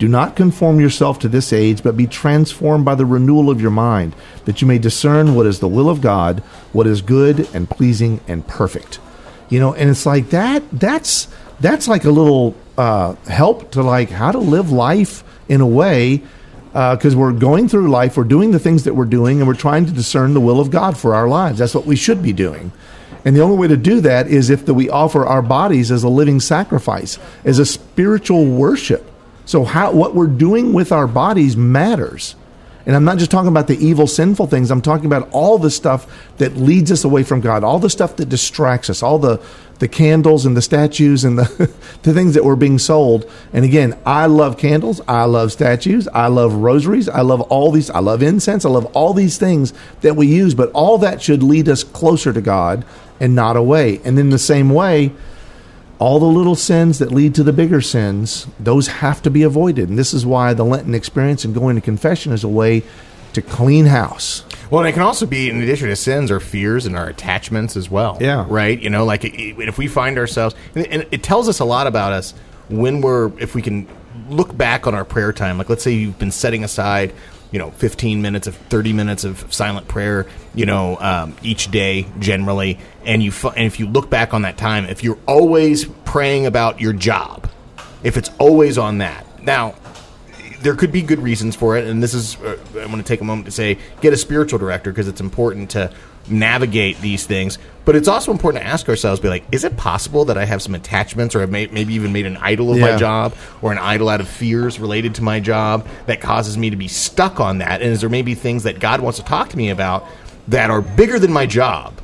Do 0.00 0.08
not 0.08 0.34
conform 0.34 0.80
yourself 0.80 1.18
to 1.18 1.28
this 1.28 1.52
age, 1.52 1.82
but 1.82 1.94
be 1.94 2.06
transformed 2.06 2.86
by 2.86 2.94
the 2.94 3.04
renewal 3.04 3.50
of 3.50 3.60
your 3.60 3.70
mind, 3.70 4.16
that 4.46 4.62
you 4.62 4.66
may 4.66 4.78
discern 4.78 5.34
what 5.34 5.44
is 5.44 5.60
the 5.60 5.68
will 5.68 5.90
of 5.90 6.00
God, 6.00 6.40
what 6.72 6.86
is 6.86 7.02
good 7.02 7.46
and 7.54 7.68
pleasing 7.68 8.20
and 8.26 8.46
perfect. 8.46 8.98
You 9.50 9.60
know, 9.60 9.74
and 9.74 9.90
it's 9.90 10.06
like 10.06 10.30
that. 10.30 10.62
That's 10.72 11.28
that's 11.60 11.86
like 11.86 12.04
a 12.04 12.10
little 12.10 12.54
uh, 12.78 13.14
help 13.26 13.72
to 13.72 13.82
like 13.82 14.08
how 14.08 14.32
to 14.32 14.38
live 14.38 14.72
life 14.72 15.22
in 15.50 15.60
a 15.60 15.66
way 15.66 16.22
because 16.72 17.14
we're 17.14 17.32
going 17.32 17.68
through 17.68 17.90
life, 17.90 18.16
we're 18.16 18.24
doing 18.24 18.52
the 18.52 18.58
things 18.58 18.84
that 18.84 18.94
we're 18.94 19.04
doing, 19.04 19.40
and 19.40 19.46
we're 19.46 19.54
trying 19.54 19.84
to 19.84 19.92
discern 19.92 20.32
the 20.32 20.40
will 20.40 20.60
of 20.60 20.70
God 20.70 20.96
for 20.96 21.14
our 21.14 21.28
lives. 21.28 21.58
That's 21.58 21.74
what 21.74 21.84
we 21.84 21.96
should 21.96 22.22
be 22.22 22.32
doing. 22.32 22.72
And 23.26 23.36
the 23.36 23.40
only 23.40 23.58
way 23.58 23.68
to 23.68 23.76
do 23.76 24.00
that 24.00 24.28
is 24.28 24.48
if 24.48 24.64
the, 24.64 24.72
we 24.72 24.88
offer 24.88 25.26
our 25.26 25.42
bodies 25.42 25.90
as 25.90 26.04
a 26.04 26.08
living 26.08 26.40
sacrifice, 26.40 27.18
as 27.44 27.58
a 27.58 27.66
spiritual 27.66 28.46
worship. 28.46 29.09
So 29.50 29.64
how 29.64 29.90
what 29.90 30.14
we're 30.14 30.28
doing 30.28 30.72
with 30.72 30.92
our 30.92 31.08
bodies 31.08 31.56
matters. 31.56 32.36
And 32.86 32.94
I'm 32.94 33.04
not 33.04 33.18
just 33.18 33.32
talking 33.32 33.48
about 33.48 33.66
the 33.66 33.76
evil, 33.84 34.06
sinful 34.06 34.46
things. 34.46 34.70
I'm 34.70 34.80
talking 34.80 35.06
about 35.06 35.28
all 35.32 35.58
the 35.58 35.72
stuff 35.72 36.06
that 36.38 36.56
leads 36.56 36.92
us 36.92 37.02
away 37.02 37.24
from 37.24 37.40
God, 37.40 37.64
all 37.64 37.80
the 37.80 37.90
stuff 37.90 38.14
that 38.18 38.28
distracts 38.28 38.88
us, 38.88 39.02
all 39.02 39.18
the 39.18 39.42
the 39.80 39.88
candles 39.88 40.46
and 40.46 40.56
the 40.56 40.62
statues 40.62 41.24
and 41.24 41.36
the 41.36 41.68
the 42.02 42.14
things 42.14 42.34
that 42.34 42.44
were 42.44 42.54
being 42.54 42.78
sold. 42.78 43.28
And 43.52 43.64
again, 43.64 43.98
I 44.06 44.26
love 44.26 44.56
candles, 44.56 45.00
I 45.08 45.24
love 45.24 45.50
statues, 45.50 46.06
I 46.06 46.28
love 46.28 46.54
rosaries, 46.54 47.08
I 47.08 47.22
love 47.22 47.40
all 47.40 47.72
these, 47.72 47.90
I 47.90 47.98
love 47.98 48.22
incense, 48.22 48.64
I 48.64 48.68
love 48.68 48.86
all 48.94 49.14
these 49.14 49.36
things 49.36 49.74
that 50.02 50.14
we 50.14 50.28
use. 50.28 50.54
But 50.54 50.70
all 50.74 50.96
that 50.98 51.20
should 51.20 51.42
lead 51.42 51.68
us 51.68 51.82
closer 51.82 52.32
to 52.32 52.40
God 52.40 52.84
and 53.18 53.34
not 53.34 53.56
away. 53.56 54.00
And 54.04 54.16
in 54.16 54.30
the 54.30 54.38
same 54.38 54.70
way, 54.70 55.10
all 56.00 56.18
the 56.18 56.26
little 56.26 56.56
sins 56.56 56.98
that 56.98 57.12
lead 57.12 57.34
to 57.36 57.44
the 57.44 57.52
bigger 57.52 57.80
sins, 57.80 58.46
those 58.58 58.88
have 58.88 59.22
to 59.22 59.30
be 59.30 59.42
avoided. 59.42 59.88
And 59.90 59.98
this 59.98 60.12
is 60.12 60.26
why 60.26 60.54
the 60.54 60.64
Lenten 60.64 60.94
experience 60.94 61.44
and 61.44 61.54
going 61.54 61.76
to 61.76 61.82
confession 61.82 62.32
is 62.32 62.42
a 62.42 62.48
way 62.48 62.82
to 63.34 63.42
clean 63.42 63.86
house. 63.86 64.42
Well, 64.70 64.80
and 64.80 64.88
it 64.88 64.92
can 64.92 65.02
also 65.02 65.26
be, 65.26 65.50
in 65.50 65.62
addition 65.62 65.88
to 65.88 65.96
sins, 65.96 66.30
our 66.30 66.40
fears 66.40 66.86
and 66.86 66.96
our 66.96 67.08
attachments 67.08 67.76
as 67.76 67.90
well. 67.90 68.16
Yeah. 68.20 68.46
Right? 68.48 68.80
You 68.80 68.88
know, 68.88 69.04
like 69.04 69.20
if 69.24 69.78
we 69.78 69.88
find 69.88 70.16
ourselves, 70.18 70.54
and 70.74 71.06
it 71.10 71.22
tells 71.22 71.48
us 71.48 71.60
a 71.60 71.64
lot 71.64 71.86
about 71.86 72.12
us 72.12 72.32
when 72.68 73.02
we're, 73.02 73.30
if 73.38 73.54
we 73.54 73.62
can 73.62 73.86
look 74.28 74.56
back 74.56 74.86
on 74.86 74.94
our 74.94 75.04
prayer 75.04 75.32
time. 75.32 75.58
Like, 75.58 75.68
let's 75.68 75.82
say 75.82 75.92
you've 75.92 76.18
been 76.18 76.30
setting 76.30 76.64
aside, 76.64 77.12
you 77.52 77.58
know, 77.58 77.70
15 77.72 78.22
minutes 78.22 78.46
of 78.46 78.56
30 78.56 78.92
minutes 78.92 79.24
of 79.24 79.52
silent 79.52 79.88
prayer, 79.88 80.26
you 80.54 80.66
know, 80.66 80.96
um, 81.00 81.34
each 81.42 81.70
day 81.70 82.06
generally. 82.18 82.78
And 83.04 83.22
you, 83.22 83.32
and 83.56 83.66
if 83.66 83.80
you 83.80 83.86
look 83.86 84.08
back 84.08 84.34
on 84.34 84.42
that 84.42 84.56
time, 84.56 84.84
if 84.86 85.02
you're 85.02 85.18
always 85.26 85.84
praying 86.04 86.46
about 86.46 86.80
your 86.80 86.92
job, 86.92 87.48
if 88.02 88.16
it's 88.16 88.30
always 88.38 88.78
on 88.78 88.98
that. 88.98 89.26
Now, 89.42 89.74
there 90.60 90.74
could 90.74 90.92
be 90.92 91.02
good 91.02 91.20
reasons 91.20 91.56
for 91.56 91.76
it, 91.76 91.86
and 91.86 92.02
this 92.02 92.14
is 92.14 92.36
uh, 92.36 92.56
I'm 92.74 92.90
going 92.90 92.98
to 92.98 93.02
take 93.02 93.20
a 93.20 93.24
moment 93.24 93.46
to 93.46 93.50
say 93.50 93.78
get 94.00 94.12
a 94.12 94.16
spiritual 94.16 94.58
director 94.58 94.90
because 94.90 95.08
it's 95.08 95.20
important 95.20 95.70
to 95.70 95.92
navigate 96.30 97.00
these 97.00 97.26
things. 97.26 97.58
But 97.84 97.96
it's 97.96 98.08
also 98.08 98.30
important 98.30 98.62
to 98.62 98.68
ask 98.68 98.88
ourselves, 98.88 99.20
be 99.20 99.28
like, 99.28 99.44
is 99.50 99.64
it 99.64 99.76
possible 99.76 100.26
that 100.26 100.38
I 100.38 100.44
have 100.44 100.62
some 100.62 100.74
attachments, 100.74 101.34
or 101.34 101.42
I've 101.42 101.50
made, 101.50 101.72
maybe 101.72 101.94
even 101.94 102.12
made 102.12 102.26
an 102.26 102.36
idol 102.36 102.70
of 102.70 102.78
Yeah. 102.78 102.92
my 102.92 102.96
job, 102.96 103.34
or 103.62 103.72
an 103.72 103.78
idol 103.78 104.08
out 104.08 104.20
of 104.20 104.28
fears 104.28 104.78
related 104.78 105.14
to 105.16 105.22
my 105.22 105.40
job 105.40 105.86
that 106.06 106.20
causes 106.20 106.56
me 106.56 106.70
to 106.70 106.76
be 106.76 106.88
stuck 106.88 107.40
on 107.40 107.58
that? 107.58 107.80
And 107.82 107.90
is 107.90 108.00
there 108.00 108.10
maybe 108.10 108.34
things 108.34 108.62
that 108.64 108.78
God 108.78 109.00
wants 109.00 109.18
to 109.18 109.24
talk 109.24 109.48
to 109.50 109.56
me 109.56 109.70
about 109.70 110.06
that 110.48 110.70
are 110.70 110.82
bigger 110.82 111.18
than 111.18 111.32
my 111.32 111.46
job? 111.46 111.94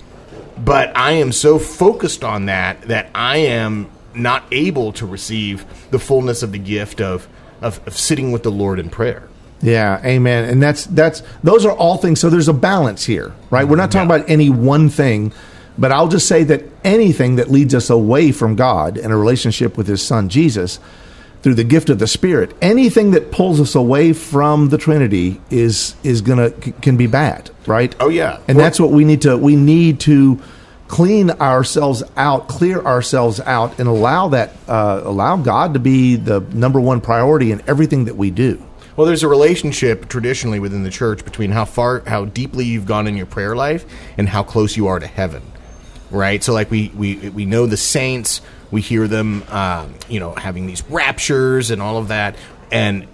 but 0.65 0.91
I 0.97 1.13
am 1.13 1.33
so 1.33 1.59
focused 1.59 2.25
on 2.25 2.47
that 2.47 2.81
that 2.89 3.11
I 3.15 3.37
am 3.37 3.91
not 4.15 4.43
able 4.51 4.91
to 4.95 5.05
receive 5.05 5.67
the 5.91 5.99
fullness 5.99 6.43
of 6.43 6.51
the 6.53 6.59
gift 6.59 7.03
of, 7.03 7.29
of, 7.61 7.79
of 7.87 7.95
sitting 7.95 8.33
with 8.33 8.43
the 8.43 8.51
Lord 8.51 8.79
in 8.79 8.89
prayer. 8.89 9.29
Yeah, 9.63 10.01
amen. 10.05 10.45
And 10.51 10.63
that's 10.63 10.85
that's 10.87 11.23
those 11.43 11.65
are 11.65 11.73
all 11.73 11.97
things. 11.97 12.21
So 12.21 12.29
there's 12.31 12.49
a 12.49 12.53
balance 12.53 13.05
here, 13.05 13.33
right? 13.51 13.67
We're 13.67 13.77
not 13.77 13.91
talking 13.91 14.09
Yeah. 14.11 14.17
about 14.17 14.31
any 14.31 14.51
one 14.51 14.89
thing, 14.91 15.33
but 15.79 15.93
I'll 15.93 16.09
just 16.09 16.29
say 16.29 16.45
that 16.45 16.65
anything 16.85 17.37
that 17.37 17.51
leads 17.51 17.75
us 17.75 17.89
away 17.91 18.33
from 18.33 18.55
God 18.55 18.99
and 18.99 19.13
a 19.13 19.17
relationship 19.17 19.77
with 19.77 19.87
His 19.89 20.03
Son 20.03 20.29
Jesus 20.29 20.79
through 21.43 21.55
the 21.55 21.65
gift 21.65 21.91
of 21.91 21.99
the 21.99 22.07
Spirit, 22.07 22.55
anything 22.61 23.13
that 23.13 23.31
pulls 23.31 23.61
us 23.61 23.75
away 23.75 24.13
from 24.13 24.69
the 24.69 24.79
Trinity 24.79 25.41
is 25.51 25.95
is 26.05 26.21
gonna 26.21 26.51
c- 26.63 26.73
can 26.83 26.97
be 26.97 27.07
bad, 27.07 27.51
right? 27.67 27.95
Oh, 28.01 28.09
yeah. 28.09 28.39
and 28.49 28.57
Well- 28.59 28.65
that's 28.67 28.79
what 28.81 28.91
we 28.91 29.05
need 29.05 29.23
to 29.23 29.37
we 29.39 29.57
need 29.57 30.01
to 30.01 30.39
clean 30.89 31.31
ourselves 31.33 32.03
out, 32.17 32.47
clear 32.47 32.81
ourselves 32.83 33.41
out, 33.41 33.73
and 33.79 33.89
allow 33.89 34.29
that 34.29 34.53
uh, 34.69 35.01
allow 35.05 35.37
God 35.37 35.73
to 35.75 35.81
be 35.81 36.15
the 36.17 36.43
number 36.53 36.79
one 36.79 37.01
priority 37.01 37.51
in 37.53 37.61
everything 37.67 38.05
that 38.05 38.17
we 38.17 38.31
do. 38.31 38.59
Well, 38.97 39.07
there's 39.07 39.23
a 39.23 39.29
relationship 39.29 40.09
traditionally 40.09 40.59
within 40.59 40.83
the 40.83 40.91
church 40.91 41.25
between 41.25 41.51
how 41.51 41.65
far, 41.67 42.03
how 42.07 42.25
deeply 42.25 42.65
you've 42.65 42.87
gone 42.87 43.07
in 43.07 43.17
your 43.17 43.27
prayer 43.27 43.55
life 43.55 43.85
and 44.17 44.29
how 44.29 44.43
close 44.43 44.77
you 44.77 44.87
are 44.87 44.99
to 44.99 45.07
heaven, 45.07 45.43
right? 46.11 46.43
So, 46.43 46.53
like 46.53 46.71
we 46.71 46.91
we 46.95 47.29
we 47.31 47.45
know 47.45 47.67
the 47.67 47.77
saints, 47.77 48.41
we 48.71 48.81
hear 48.81 49.07
them, 49.07 49.45
um, 49.51 49.95
you 50.09 50.19
know, 50.21 50.33
having 50.33 50.67
these 50.67 50.83
raptures 50.89 51.71
and 51.71 51.83
all 51.83 51.99
of 51.99 52.09
that, 52.09 52.37
and 52.73 53.07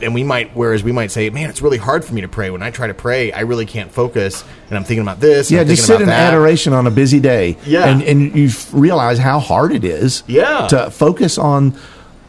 and 0.00 0.14
we 0.14 0.24
might, 0.24 0.56
whereas 0.56 0.82
we 0.82 0.92
might 0.92 1.10
say, 1.10 1.28
man, 1.30 1.50
it's 1.50 1.60
really 1.60 1.76
hard 1.76 2.04
for 2.04 2.14
me 2.14 2.22
to 2.22 2.28
pray. 2.28 2.50
When 2.50 2.62
I 2.62 2.70
try 2.70 2.86
to 2.86 2.94
pray, 2.94 3.30
I 3.32 3.40
really 3.40 3.66
can't 3.66 3.92
focus, 3.92 4.42
and 4.68 4.78
I'm 4.78 4.84
thinking 4.84 5.02
about 5.02 5.20
this. 5.20 5.50
Yeah, 5.50 5.64
just 5.64 5.86
sit 5.86 6.00
in 6.00 6.06
that. 6.06 6.32
adoration 6.32 6.72
on 6.72 6.86
a 6.86 6.90
busy 6.90 7.20
day. 7.20 7.58
Yeah. 7.66 7.88
and 7.88 8.02
and 8.02 8.34
you 8.34 8.50
realize 8.72 9.18
how 9.18 9.38
hard 9.38 9.72
it 9.72 9.84
is. 9.84 10.22
Yeah. 10.26 10.66
to 10.68 10.90
focus 10.90 11.36
on 11.36 11.78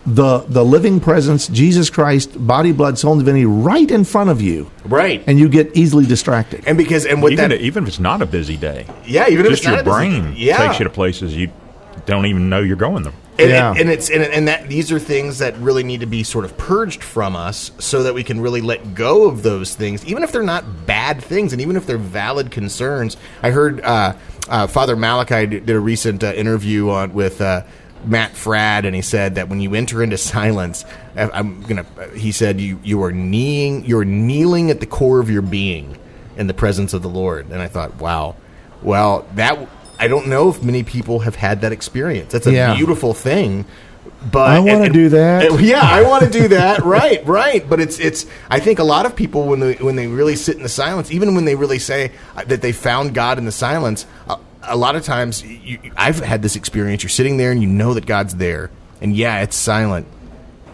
the 0.06 0.39
the 0.48 0.63
living 0.63 1.00
presence, 1.00 1.48
Jesus 1.48 1.89
Christ, 1.89 2.32
body, 2.48 2.72
blood, 2.72 2.98
soul, 3.00 3.13
and 3.13 3.22
divinity, 3.22 3.46
right 3.46 3.89
in 3.89 4.04
front 4.04 4.30
of 4.30 4.41
you, 4.41 4.70
right? 4.86 5.24
and 5.28 5.39
you 5.39 5.50
get 5.50 5.76
easily 5.76 6.06
distracted. 6.06 6.63
And 6.68 6.78
because 6.78 7.06
and 7.06 7.24
with 7.24 7.34
even, 7.34 7.50
that, 7.50 7.62
even 7.62 7.84
if 7.84 7.89
it's 7.89 8.00
not 8.00 8.22
a 8.22 8.26
busy 8.26 8.58
day, 8.58 8.86
yeah, 9.06 9.28
even 9.30 9.46
if 9.46 9.52
just 9.54 9.63
it's 9.63 9.68
not 9.68 9.86
your 9.86 9.96
a 9.96 10.00
busy- 10.10 10.20
brain 10.22 10.34
yeah. 10.38 10.58
takes 10.68 10.80
you 10.80 10.84
to 10.84 10.89
places 10.91 11.36
you 11.36 11.52
don't 12.06 12.28
even 12.28 12.50
know 12.50 12.60
you're 12.60 12.76
going 12.76 13.02
there. 13.04 13.13
and, 13.39 13.50
Yeah. 13.50 13.72
and, 13.72 13.80
and 13.80 13.89
it's 13.89 14.12
and, 14.12 14.22
and 14.22 14.48
that 14.48 14.70
these 14.70 14.91
are 14.91 15.00
things 15.00 15.39
that 15.39 15.58
really 15.58 15.82
need 15.84 16.02
to 16.02 16.06
be 16.06 16.22
sort 16.24 16.46
of 16.46 16.56
purged 16.58 17.02
from 17.02 17.36
us 17.36 17.72
so 17.80 18.04
that 18.04 18.13
we 18.13 18.24
can 18.24 18.39
really 18.39 18.62
let 18.62 18.94
go 18.94 19.26
of 19.28 19.41
those 19.41 19.74
things 19.74 20.06
even 20.06 20.22
if 20.22 20.32
they're 20.32 20.44
not 20.44 20.86
bad 20.86 21.24
things 21.24 21.52
and 21.52 21.62
even 21.62 21.76
if 21.76 21.88
they're 21.88 21.98
valid 21.98 22.52
concerns 22.52 23.18
i 23.41 23.50
heard 23.50 23.82
uh, 23.82 24.13
uh, 24.50 24.68
father 24.68 24.96
malachi 24.96 25.48
did 25.48 25.65
did 25.65 25.76
a 25.76 25.80
recent 25.80 26.24
uh, 26.24 26.32
interview 26.34 26.89
on 26.91 27.12
with 27.13 27.41
uh, 27.41 27.63
Matt 28.06 28.34
Fradd, 28.34 28.86
and 28.86 28.96
he 28.96 29.02
said 29.02 29.36
that 29.36 29.50
when 29.50 29.60
you 29.60 29.74
enter 29.76 30.02
into 30.04 30.18
silence, 30.18 30.86
I'm 31.15 31.62
gonna. 31.62 31.86
He 32.15 32.32
said 32.32 32.60
you 32.62 32.80
you 32.84 33.02
are 33.04 33.12
kneeling, 33.12 33.86
you're 33.86 34.06
kneeling 34.06 34.70
at 34.72 34.80
the 34.80 34.86
core 34.86 35.20
of 35.20 35.30
your 35.30 35.41
being 35.41 35.98
in 36.38 36.48
the 36.48 36.54
presence 36.54 36.94
of 36.94 37.02
the 37.02 37.10
Lord. 37.10 37.50
And 37.50 37.62
I 37.62 37.68
thought, 37.68 37.96
wow, 37.96 38.36
well 38.82 39.26
that 39.36 39.58
I 40.00 40.08
don't 40.08 40.28
know 40.28 40.50
if 40.50 40.62
many 40.63 40.84
people 40.84 41.20
have 41.20 41.36
had 41.36 41.62
that 41.62 41.72
experience. 41.72 42.32
That's 42.34 42.48
a 42.48 42.52
Yeah. 42.54 42.76
beautiful 42.76 43.13
thing. 43.13 43.65
But 44.32 44.50
I 44.50 44.58
and- 44.58 44.86
and- 44.86 44.94
do 44.94 45.10
that. 45.10 45.46
and- 45.52 45.60
yeah, 45.62 45.82
I 45.82 46.02
want 46.02 46.24
to 46.24 46.30
do 46.30 46.48
that. 46.58 46.84
right, 46.84 47.26
right. 47.28 47.68
But 47.70 47.80
it's 47.80 48.00
it's. 48.00 48.26
I 48.50 48.60
think 48.60 48.80
a 48.80 48.84
lot 48.84 49.06
of 49.06 49.15
people 49.15 49.46
when 49.48 49.60
they 49.60 49.74
when 49.76 49.96
they 49.96 50.08
really 50.08 50.36
sit 50.36 50.58
in 50.58 50.63
the 50.63 50.70
silence, 50.70 51.12
even 51.12 51.36
when 51.36 51.46
they 51.46 51.56
really 51.56 51.80
say 51.80 52.12
that 52.48 52.62
they 52.62 52.72
found 52.72 53.13
God 53.13 53.38
in 53.38 53.46
the 53.46 53.52
silence, 53.52 54.06
uh, 54.28 54.38
a 54.67 54.75
lot 54.75 54.95
of 54.95 55.04
times 55.04 55.43
you, 55.43 55.80
I've 55.97 56.19
had 56.19 56.41
this 56.41 56.56
experience. 56.56 57.04
You're 57.04 57.10
sitting 57.10 57.38
there 57.38 57.51
and 57.51 57.62
you 57.62 57.67
know 57.67 57.93
that 57.93 58.06
God's 58.06 58.36
there, 58.36 58.71
and 59.01 59.15
yeah, 59.15 59.41
it's 59.41 59.56
silent. 59.56 60.08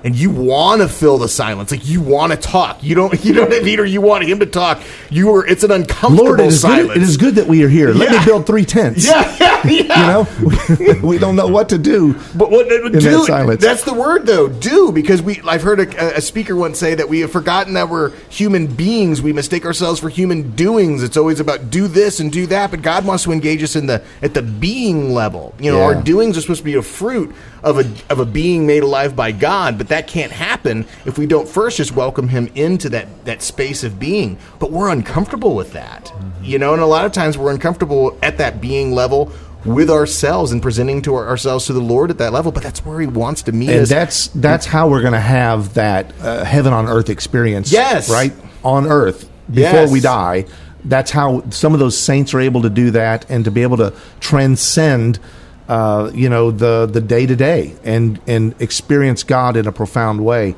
And 0.03 0.15
you 0.15 0.31
want 0.31 0.81
to 0.81 0.87
fill 0.87 1.17
the 1.19 1.29
silence, 1.29 1.69
like 1.71 1.87
you 1.87 2.01
want 2.01 2.31
to 2.31 2.37
talk. 2.37 2.83
You 2.83 2.95
don't, 2.95 3.13
you 3.25 3.33
know 3.33 3.43
what 3.43 3.53
I 3.53 3.59
mean, 3.61 3.79
or 3.79 3.85
you 3.85 4.01
want 4.01 4.23
him 4.23 4.39
to 4.39 4.45
talk. 4.47 4.81
You 5.11 5.33
are. 5.35 5.45
It's 5.45 5.63
an 5.63 5.71
uncomfortable 5.71 6.25
Lord, 6.25 6.39
it 6.39 6.47
is, 6.47 6.61
silence. 6.61 6.87
good, 6.87 6.97
it 6.97 7.03
is 7.03 7.17
good 7.17 7.35
that 7.35 7.47
we 7.47 7.63
are 7.63 7.69
here. 7.69 7.93
Let 7.93 8.11
me 8.11 8.25
build 8.25 8.47
three 8.47 8.65
tents. 8.65 9.05
Yeah, 9.05 9.35
yeah, 9.39 9.67
yeah. 9.67 10.17
You 10.17 10.97
know, 10.97 10.99
we 11.07 11.17
don't 11.19 11.35
know 11.35 11.47
what 11.47 11.69
to 11.69 11.77
do. 11.77 12.13
But 12.35 12.49
what 12.49 12.65
uh, 12.65 12.89
that 12.89 12.99
do? 12.99 13.23
silence. 13.25 13.61
That's 13.61 13.83
the 13.83 13.93
word, 13.93 14.25
though. 14.25 14.47
Do 14.47 14.91
because 14.91 15.21
we. 15.21 15.39
I've 15.47 15.61
heard 15.61 15.79
a, 15.79 16.17
a 16.17 16.21
speaker 16.21 16.55
once 16.55 16.79
say 16.79 16.95
that 16.95 17.07
we 17.07 17.19
have 17.19 17.31
forgotten 17.31 17.73
that 17.75 17.89
we're 17.89 18.09
human 18.29 18.67
beings. 18.67 19.21
We 19.21 19.33
mistake 19.33 19.65
ourselves 19.65 19.99
for 19.99 20.09
human 20.09 20.55
doings. 20.55 21.03
It's 21.03 21.17
always 21.17 21.39
about 21.39 21.69
do 21.69 21.87
this 21.87 22.19
and 22.19 22.31
do 22.31 22.47
that. 22.47 22.71
But 22.71 22.81
God 22.81 23.05
wants 23.05 23.23
to 23.25 23.31
engage 23.31 23.61
us 23.61 23.75
in 23.75 23.85
the 23.85 24.01
at 24.23 24.33
the 24.33 24.41
being 24.41 25.13
level. 25.13 25.53
You 25.59 25.71
know, 25.71 25.77
Yeah. 25.77 25.83
our 25.85 25.95
doings 26.01 26.37
are 26.37 26.41
supposed 26.41 26.61
to 26.61 26.65
be 26.65 26.75
a 26.75 26.81
fruit 26.81 27.35
of 27.63 27.77
a 27.77 27.85
of 28.11 28.19
a 28.19 28.25
being 28.25 28.65
made 28.65 28.81
alive 28.83 29.15
by 29.15 29.31
God. 29.31 29.77
But 29.77 29.89
that 29.91 30.07
can't 30.07 30.31
happen 30.31 30.85
if 31.05 31.17
we 31.17 31.25
don't 31.25 31.47
first 31.47 31.77
just 31.77 31.91
welcome 31.95 32.27
Him 32.27 32.49
into 32.55 32.89
that 32.89 33.07
that 33.25 33.41
space 33.41 33.83
of 33.83 33.99
being. 33.99 34.37
But 34.59 34.71
we're 34.71 34.89
uncomfortable 34.89 35.55
with 35.55 35.73
that. 35.73 36.05
Mm-hmm. 36.05 36.43
You 36.43 36.59
know, 36.59 36.73
and 36.73 36.81
a 36.81 36.85
lot 36.85 37.05
of 37.05 37.11
times 37.11 37.37
we're 37.37 37.51
uncomfortable 37.51 38.17
at 38.23 38.37
that 38.39 38.59
being 38.59 38.93
level. 38.93 39.31
With 39.63 39.91
ourselves 39.91 40.51
and 40.51 40.59
presenting 40.59 41.03
to 41.03 41.13
our, 41.13 41.27
ourselves 41.27 41.67
to 41.67 41.73
the 41.73 41.79
Lord 41.81 42.09
at 42.09 42.17
that 42.17 42.33
level, 42.33 42.51
but 42.51 42.63
that's 42.63 42.83
where 42.83 42.99
He 42.99 43.05
wants 43.05 43.43
to 43.43 43.51
meet 43.51 43.69
and 43.69 43.81
us. 43.81 43.89
that's 43.89 44.27
that's 44.29 44.65
how 44.65 44.89
we're 44.89 45.01
going 45.01 45.13
to 45.13 45.19
have 45.19 45.75
that 45.75 46.11
uh, 46.19 46.43
heaven 46.43 46.73
on 46.73 46.87
earth 46.87 47.11
experience. 47.11 47.71
Yes. 47.71 48.09
right 48.09 48.33
on 48.63 48.87
earth 48.87 49.29
before 49.51 49.81
Yes. 49.81 49.91
we 49.91 49.99
die. 49.99 50.45
That's 50.83 51.11
how 51.11 51.43
some 51.51 51.75
of 51.75 51.79
those 51.79 51.95
saints 51.95 52.33
are 52.33 52.39
able 52.39 52.63
to 52.63 52.71
do 52.71 52.89
that, 52.89 53.29
and 53.29 53.45
to 53.45 53.51
be 53.51 53.61
able 53.61 53.77
to 53.77 53.93
transcend, 54.19 55.19
uh, 55.67 56.11
you 56.13 56.29
know, 56.29 56.51
the 56.51 56.85
the 56.91 57.01
day 57.01 57.25
to 57.25 57.35
day 57.35 57.75
and 57.83 58.19
and 58.27 58.55
experience 58.59 59.23
God 59.23 59.55
in 59.57 59.67
a 59.67 59.71
profound 59.71 60.23
way. 60.23 60.55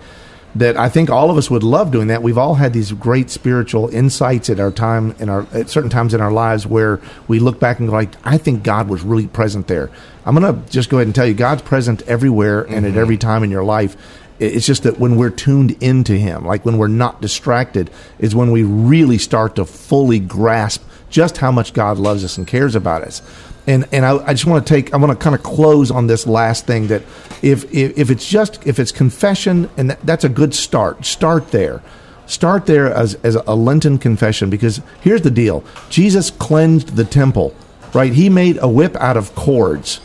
That 0.55 0.77
I 0.77 0.87
think 0.87 1.09
all 1.09 1.31
of 1.31 1.37
us 1.37 1.49
would 1.49 1.63
love 1.63 1.89
doing 1.89 2.07
that. 2.09 2.21
We've 2.21 2.37
all 2.37 2.53
had 2.55 2.73
these 2.73 2.91
great 2.91 3.31
spiritual 3.31 3.89
insights 3.89 4.51
at 4.51 4.59
our 4.59 4.71
time 4.71 5.15
in 5.17 5.27
our 5.27 5.47
at 5.51 5.69
certain 5.69 5.89
times 5.89 6.13
in 6.13 6.21
our 6.21 6.31
lives 6.31 6.67
where 6.67 7.01
we 7.27 7.39
look 7.39 7.59
back 7.59 7.79
and 7.79 7.89
go 7.89 7.93
like, 7.93 8.11
I 8.23 8.37
think 8.37 8.63
God 8.63 8.87
was 8.87 9.01
really 9.01 9.25
present 9.25 9.67
there. 9.67 9.89
I'm 10.25 10.35
gonna 10.35 10.61
just 10.69 10.89
go 10.89 10.97
ahead 10.97 11.07
and 11.07 11.15
tell 11.15 11.25
you, 11.25 11.33
God's 11.33 11.63
present 11.63 12.03
everywhere 12.03 12.61
and 12.61 12.85
at 12.85 12.95
every 12.97 13.17
time 13.17 13.43
in 13.43 13.49
your 13.49 13.63
life. 13.63 13.97
It's 14.39 14.65
just 14.65 14.83
that 14.83 14.99
when 14.99 15.15
we're 15.15 15.29
tuned 15.29 15.71
into 15.81 16.13
Him, 16.17 16.45
like 16.45 16.65
when 16.65 16.77
we're 16.77 16.87
not 16.87 17.21
distracted, 17.21 17.89
is 18.19 18.35
when 18.35 18.51
we 18.51 18.63
really 18.63 19.17
start 19.17 19.55
to 19.55 19.65
fully 19.65 20.19
grasp 20.19 20.83
just 21.09 21.37
how 21.37 21.51
much 21.51 21.73
God 21.73 21.97
loves 21.97 22.23
us 22.23 22.37
and 22.37 22.45
cares 22.45 22.75
about 22.75 23.03
us. 23.03 23.21
And 23.65 23.88
and 23.91 24.06
I, 24.06 24.17
I 24.17 24.34
just 24.34 24.45
want 24.45 24.65
to 24.65 24.73
take 24.73 24.93
I 24.93 24.97
want 24.97 25.17
to 25.17 25.21
kind 25.21 25.36
of 25.36 25.43
close 25.43 25.89
on 25.89 26.08
this 26.08 26.28
last 26.28 26.65
thing 26.65 26.88
that 26.88 27.02
if 27.41 27.63
if, 27.73 27.97
if 27.97 28.10
it's 28.10 28.28
just 28.28 28.65
if 28.67 28.80
it's 28.80 28.91
confession 28.91 29.69
and 29.78 29.91
that, 29.91 30.02
that's 30.02 30.23
a 30.23 30.30
good 30.30 30.54
start. 30.54 31.06
Start 31.06 31.52
there. 31.52 31.82
Start 32.26 32.65
there 32.65 32.93
as 32.93 33.15
as 33.23 33.36
a 33.36 33.56
Lenten 33.56 33.97
confession 33.97 34.49
because 34.49 34.82
here's 35.02 35.21
the 35.21 35.32
deal. 35.32 35.63
Jesus 35.89 36.30
cleansed 36.30 36.95
the 36.95 37.06
temple, 37.06 37.56
right? 37.93 38.13
He 38.13 38.30
made 38.30 38.58
a 38.62 38.67
whip 38.67 38.95
out 38.97 39.17
of 39.17 39.34
cords. 39.36 40.02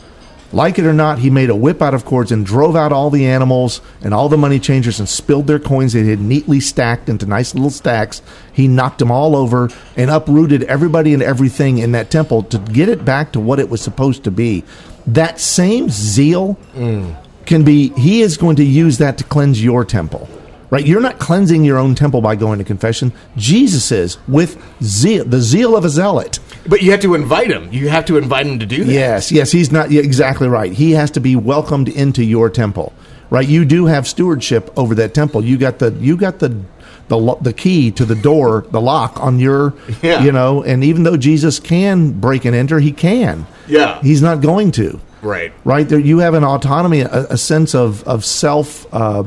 Like 0.51 0.79
it 0.79 0.87
or 0.87 0.95
not, 0.95 1.19
he 1.19 1.29
made 1.29 1.51
a 1.51 1.55
whip 1.55 1.83
out 1.83 1.93
of 1.93 2.07
cords 2.07 2.33
and 2.33 2.47
drove 2.47 2.75
out 2.75 2.91
all 2.91 3.11
the 3.11 3.27
animals 3.27 3.83
and 4.01 4.15
all 4.15 4.31
the 4.31 4.39
money 4.39 4.59
changers 4.59 4.99
and 4.99 5.07
spilled 5.07 5.47
their 5.47 5.59
coins 5.59 5.93
they 5.93 6.07
had 6.07 6.21
neatly 6.21 6.59
stacked 6.59 7.11
into 7.11 7.27
nice 7.27 7.55
little 7.55 7.71
stacks. 7.71 8.23
He 8.53 8.67
knocked 8.67 8.99
them 8.99 9.11
all 9.11 9.37
over 9.37 9.69
and 9.95 10.11
uprooted 10.11 10.63
everybody 10.65 11.13
and 11.13 11.23
everything 11.23 11.79
in 11.79 11.93
that 11.93 12.11
temple 12.11 12.45
to 12.45 12.59
get 12.59 12.89
it 12.89 13.05
back 13.05 13.33
to 13.33 13.41
what 13.41 13.59
it 13.59 13.69
was 13.69 13.83
supposed 13.83 14.25
to 14.25 14.31
be. 14.31 14.65
That 15.07 15.39
same 15.39 15.91
zeal 15.91 16.57
mm. 16.75 17.15
can 17.45 17.63
be, 17.63 17.91
he 17.91 18.23
is 18.23 18.39
going 18.39 18.57
to 18.57 18.65
use 18.65 18.99
that 18.99 19.19
to 19.19 19.25
cleanse 19.25 19.63
your 19.63 19.85
temple. 19.85 20.29
Right? 20.71 20.87
You're 20.87 21.01
not 21.01 21.19
cleansing 21.19 21.65
your 21.65 21.79
own 21.79 21.95
temple 21.95 22.21
by 22.21 22.37
going 22.37 22.59
to 22.59 22.65
confession. 22.65 23.13
Jesus 23.37 23.91
is 23.91 24.19
with 24.29 24.63
zeal, 24.83 25.25
the 25.25 25.41
zeal 25.41 25.75
of 25.77 25.85
a 25.85 25.89
zealot. 25.89 26.39
But 26.67 26.83
you 26.83 26.91
have 26.91 27.01
to 27.01 27.15
invite 27.15 27.51
him. 27.51 27.73
You 27.73 27.89
have 27.89 28.05
to 28.07 28.19
invite 28.19 28.47
him 28.47 28.59
to 28.59 28.67
do 28.67 28.85
that. 28.85 28.93
Yes, 28.93 29.33
yes, 29.33 29.51
he's 29.51 29.73
not 29.73 29.91
yeah, 29.91 30.03
exactly 30.03 30.47
right. 30.47 30.71
He 30.71 30.93
has 30.93 31.11
to 31.13 31.21
be 31.21 31.37
welcomed 31.37 31.89
into 31.89 32.23
your 32.23 32.51
temple. 32.51 32.93
Right? 33.31 33.49
You 33.49 33.65
do 33.65 33.87
have 33.87 34.07
stewardship 34.07 34.71
over 34.77 34.95
that 34.97 35.15
temple. 35.15 35.43
You 35.45 35.57
got 35.59 35.79
the 35.79 35.91
you 35.93 36.17
got 36.17 36.39
the 36.39 36.61
the 37.09 37.37
the 37.41 37.53
key 37.55 37.91
to 37.93 38.05
the 38.05 38.15
door, 38.15 38.67
the 38.71 38.81
lock 38.81 39.19
on 39.23 39.39
your 39.39 39.73
Yeah. 40.03 40.23
you 40.23 40.33
know, 40.33 40.63
and 40.63 40.85
even 40.85 41.03
though 41.03 41.17
Jesus 41.17 41.59
can 41.61 42.13
break 42.13 42.45
and 42.45 42.55
enter, 42.55 42.79
he 42.79 42.93
can. 42.93 43.47
Yeah. 43.67 44.01
He's 44.03 44.21
not 44.23 44.41
going 44.43 44.73
to. 44.73 45.01
Right. 45.21 45.53
right 45.65 45.89
there 45.89 45.99
you 45.99 46.19
have 46.21 46.35
an 46.35 46.45
autonomy 46.45 47.01
a, 47.01 47.27
a 47.31 47.37
sense 47.37 47.75
of, 47.75 48.05
of 48.07 48.25
self 48.25 48.87
uh, 48.95 49.25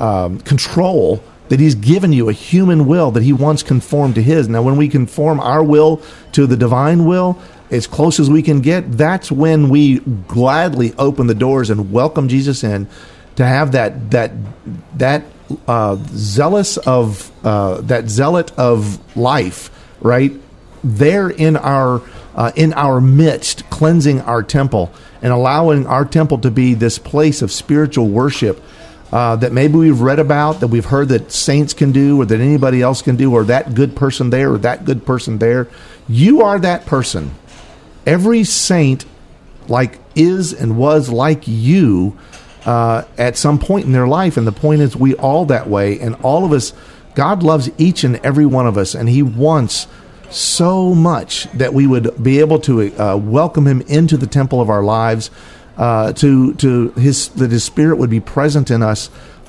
um, 0.00 0.40
control 0.40 1.22
that 1.48 1.60
he's 1.60 1.74
given 1.74 2.12
you 2.12 2.28
a 2.28 2.32
human 2.32 2.86
will 2.86 3.10
that 3.10 3.22
he 3.22 3.32
wants 3.32 3.62
conformed 3.62 4.14
to 4.14 4.22
his. 4.22 4.48
Now 4.48 4.62
when 4.62 4.76
we 4.76 4.88
conform 4.88 5.40
our 5.40 5.62
will 5.62 6.02
to 6.32 6.46
the 6.46 6.56
divine 6.56 7.04
will 7.04 7.38
as 7.70 7.86
close 7.86 8.18
as 8.18 8.28
we 8.28 8.42
can 8.42 8.60
get 8.60 8.90
that's 8.92 9.30
when 9.30 9.68
we 9.68 10.00
gladly 10.26 10.92
open 10.98 11.28
the 11.28 11.34
doors 11.36 11.70
and 11.70 11.92
welcome 11.92 12.26
jesus 12.26 12.64
in 12.64 12.88
to 13.36 13.44
have 13.44 13.70
that 13.72 14.10
that 14.10 14.32
that 14.96 15.22
uh, 15.68 15.96
zealous 16.06 16.76
of 16.78 17.30
uh, 17.44 17.80
that 17.82 18.08
zealot 18.08 18.50
of 18.58 19.16
life 19.16 19.70
right 20.00 20.32
there 20.82 21.30
in 21.30 21.56
our 21.56 22.02
uh, 22.34 22.52
in 22.54 22.72
our 22.74 23.00
midst, 23.00 23.68
cleansing 23.70 24.20
our 24.22 24.42
temple 24.42 24.92
and 25.20 25.32
allowing 25.32 25.86
our 25.86 26.04
temple 26.04 26.38
to 26.38 26.50
be 26.50 26.74
this 26.74 26.98
place 26.98 27.42
of 27.42 27.50
spiritual 27.50 28.08
worship 28.08 28.62
uh, 29.12 29.36
that 29.36 29.52
maybe 29.52 29.74
we've 29.74 30.00
read 30.00 30.18
about, 30.18 30.60
that 30.60 30.68
we've 30.68 30.86
heard 30.86 31.08
that 31.08 31.32
saints 31.32 31.74
can 31.74 31.92
do, 31.92 32.20
or 32.20 32.24
that 32.26 32.40
anybody 32.40 32.82
else 32.82 33.02
can 33.02 33.16
do, 33.16 33.32
or 33.32 33.44
that 33.44 33.74
good 33.74 33.96
person 33.96 34.30
there, 34.30 34.52
or 34.52 34.58
that 34.58 34.84
good 34.84 35.04
person 35.04 35.38
there. 35.38 35.68
You 36.08 36.42
are 36.42 36.58
that 36.60 36.86
person. 36.86 37.32
Every 38.06 38.44
saint, 38.44 39.04
like 39.68 39.98
is 40.14 40.52
and 40.52 40.76
was 40.76 41.08
like 41.08 41.42
you 41.46 42.18
uh, 42.64 43.04
at 43.18 43.36
some 43.36 43.58
point 43.58 43.86
in 43.86 43.92
their 43.92 44.08
life, 44.08 44.36
and 44.36 44.46
the 44.46 44.52
point 44.52 44.80
is, 44.80 44.96
we 44.96 45.14
all 45.14 45.44
that 45.46 45.68
way, 45.68 45.98
and 46.00 46.14
all 46.22 46.44
of 46.44 46.52
us. 46.52 46.72
God 47.16 47.42
loves 47.42 47.68
each 47.76 48.04
and 48.04 48.16
every 48.18 48.46
one 48.46 48.68
of 48.68 48.78
us, 48.78 48.94
and 48.94 49.08
He 49.08 49.20
wants 49.22 49.88
so 50.30 50.94
much 50.94 51.50
that 51.52 51.74
we 51.74 51.86
would 51.86 52.22
be 52.22 52.38
able 52.38 52.60
to 52.60 52.94
uh, 52.96 53.16
welcome 53.16 53.66
him 53.66 53.80
into 53.82 54.16
the 54.16 54.26
temple 54.26 54.60
of 54.60 54.70
our 54.70 54.82
lives, 54.82 55.30
uh, 55.80 56.12
to 56.12 56.52
to 56.54 56.90
his 56.90 57.28
that 57.28 57.50
his 57.50 57.64
spirit 57.64 57.96
would 57.96 58.10
be 58.10 58.20
present 58.20 58.70
in 58.70 58.82
us, 58.82 59.08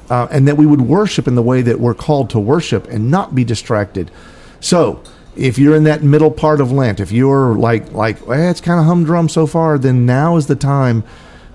uh, 0.09 0.29
and 0.31 0.47
that 0.47 0.55
we 0.55 0.65
would 0.65 0.79
worship 0.79 1.27
in 1.27 1.35
the 1.35 1.43
way 1.43 1.61
that 1.61 1.77
we're 1.77 1.93
called 1.93 2.29
to 2.29 2.39
worship 2.39 2.87
and 2.87 3.11
not 3.11 3.35
be 3.35 3.43
distracted. 3.43 4.09
So. 4.59 5.03
If 5.33 5.57
you're 5.57 5.77
in 5.77 5.85
that 5.85 6.03
middle 6.03 6.29
part 6.29 6.59
of 6.59 6.73
Lent, 6.73 6.99
if 6.99 7.13
you're 7.13 7.55
like 7.55 7.93
like 7.93 8.17
eh, 8.27 8.49
it's 8.49 8.59
kind 8.59 8.81
of 8.81 8.85
humdrum 8.85 9.29
so 9.29 9.47
far, 9.47 9.77
then 9.77 10.05
now 10.05 10.35
is 10.35 10.47
the 10.47 10.57
time 10.57 11.05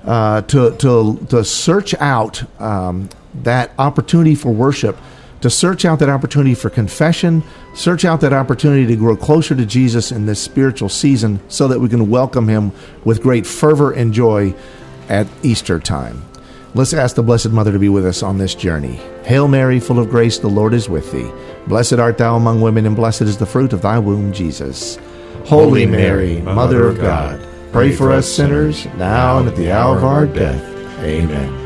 uh, 0.03 0.41
to 0.43 0.75
to 0.79 1.27
to 1.29 1.45
search 1.45 1.93
out 2.01 2.43
um, 2.59 3.11
that 3.43 3.73
opportunity 3.79 4.35
for 4.35 4.51
worship, 4.51 4.97
to 5.40 5.51
search 5.51 5.85
out 5.85 5.99
that 5.99 6.09
opportunity 6.09 6.55
for 6.55 6.70
confession, 6.70 7.42
search 7.75 8.05
out 8.05 8.20
that 8.22 8.33
opportunity 8.33 8.87
to 8.87 8.96
grow 8.96 9.16
closer 9.16 9.55
to 9.55 9.66
Jesus 9.66 10.12
in 10.12 10.27
this 10.27 10.42
spiritual 10.42 10.88
season, 10.88 11.40
so 11.49 11.68
that 11.68 11.81
we 11.81 11.88
can 11.88 12.11
welcome 12.11 12.49
Him 12.49 12.72
with 13.05 13.22
great 13.22 13.46
fervor 13.46 13.92
and 13.92 14.12
joy 14.12 14.55
at 15.09 15.27
Easter 15.42 15.79
time. 15.79 16.22
Let's 16.75 16.92
ask 16.92 17.16
the 17.16 17.22
Blessed 17.22 17.51
Mother 17.51 17.72
to 17.72 17.79
be 17.79 17.88
with 17.88 18.05
us 18.05 18.22
on 18.22 18.38
this 18.38 18.55
journey. 18.55 19.01
Hail 19.25 19.49
Mary, 19.49 19.81
full 19.81 19.99
of 19.99 20.11
grace, 20.11 20.38
the 20.38 20.49
Lord 20.49 20.75
is 20.75 20.88
with 20.88 21.11
thee. 21.11 21.31
Blessed 21.66 21.94
art 21.94 22.18
thou 22.18 22.37
among 22.37 22.61
women, 22.61 22.87
and 22.87 22.94
blessed 22.94 23.22
is 23.22 23.38
the 23.38 23.46
fruit 23.46 23.72
of 23.72 23.83
thy 23.83 23.99
womb, 23.99 24.33
Jesus. 24.33 24.99
Holy 25.46 25.87
Mary, 25.87 26.42
Mother 26.42 26.87
of 26.87 26.99
God, 26.99 27.40
pray 27.72 27.92
for 27.92 28.12
us 28.12 28.31
sinners, 28.31 28.87
now 28.96 29.38
and 29.38 29.49
at 29.49 29.57
the 29.57 29.72
hour 29.72 29.96
of 29.96 30.05
our 30.05 30.27
death. 30.27 30.62
Amen. 31.01 31.66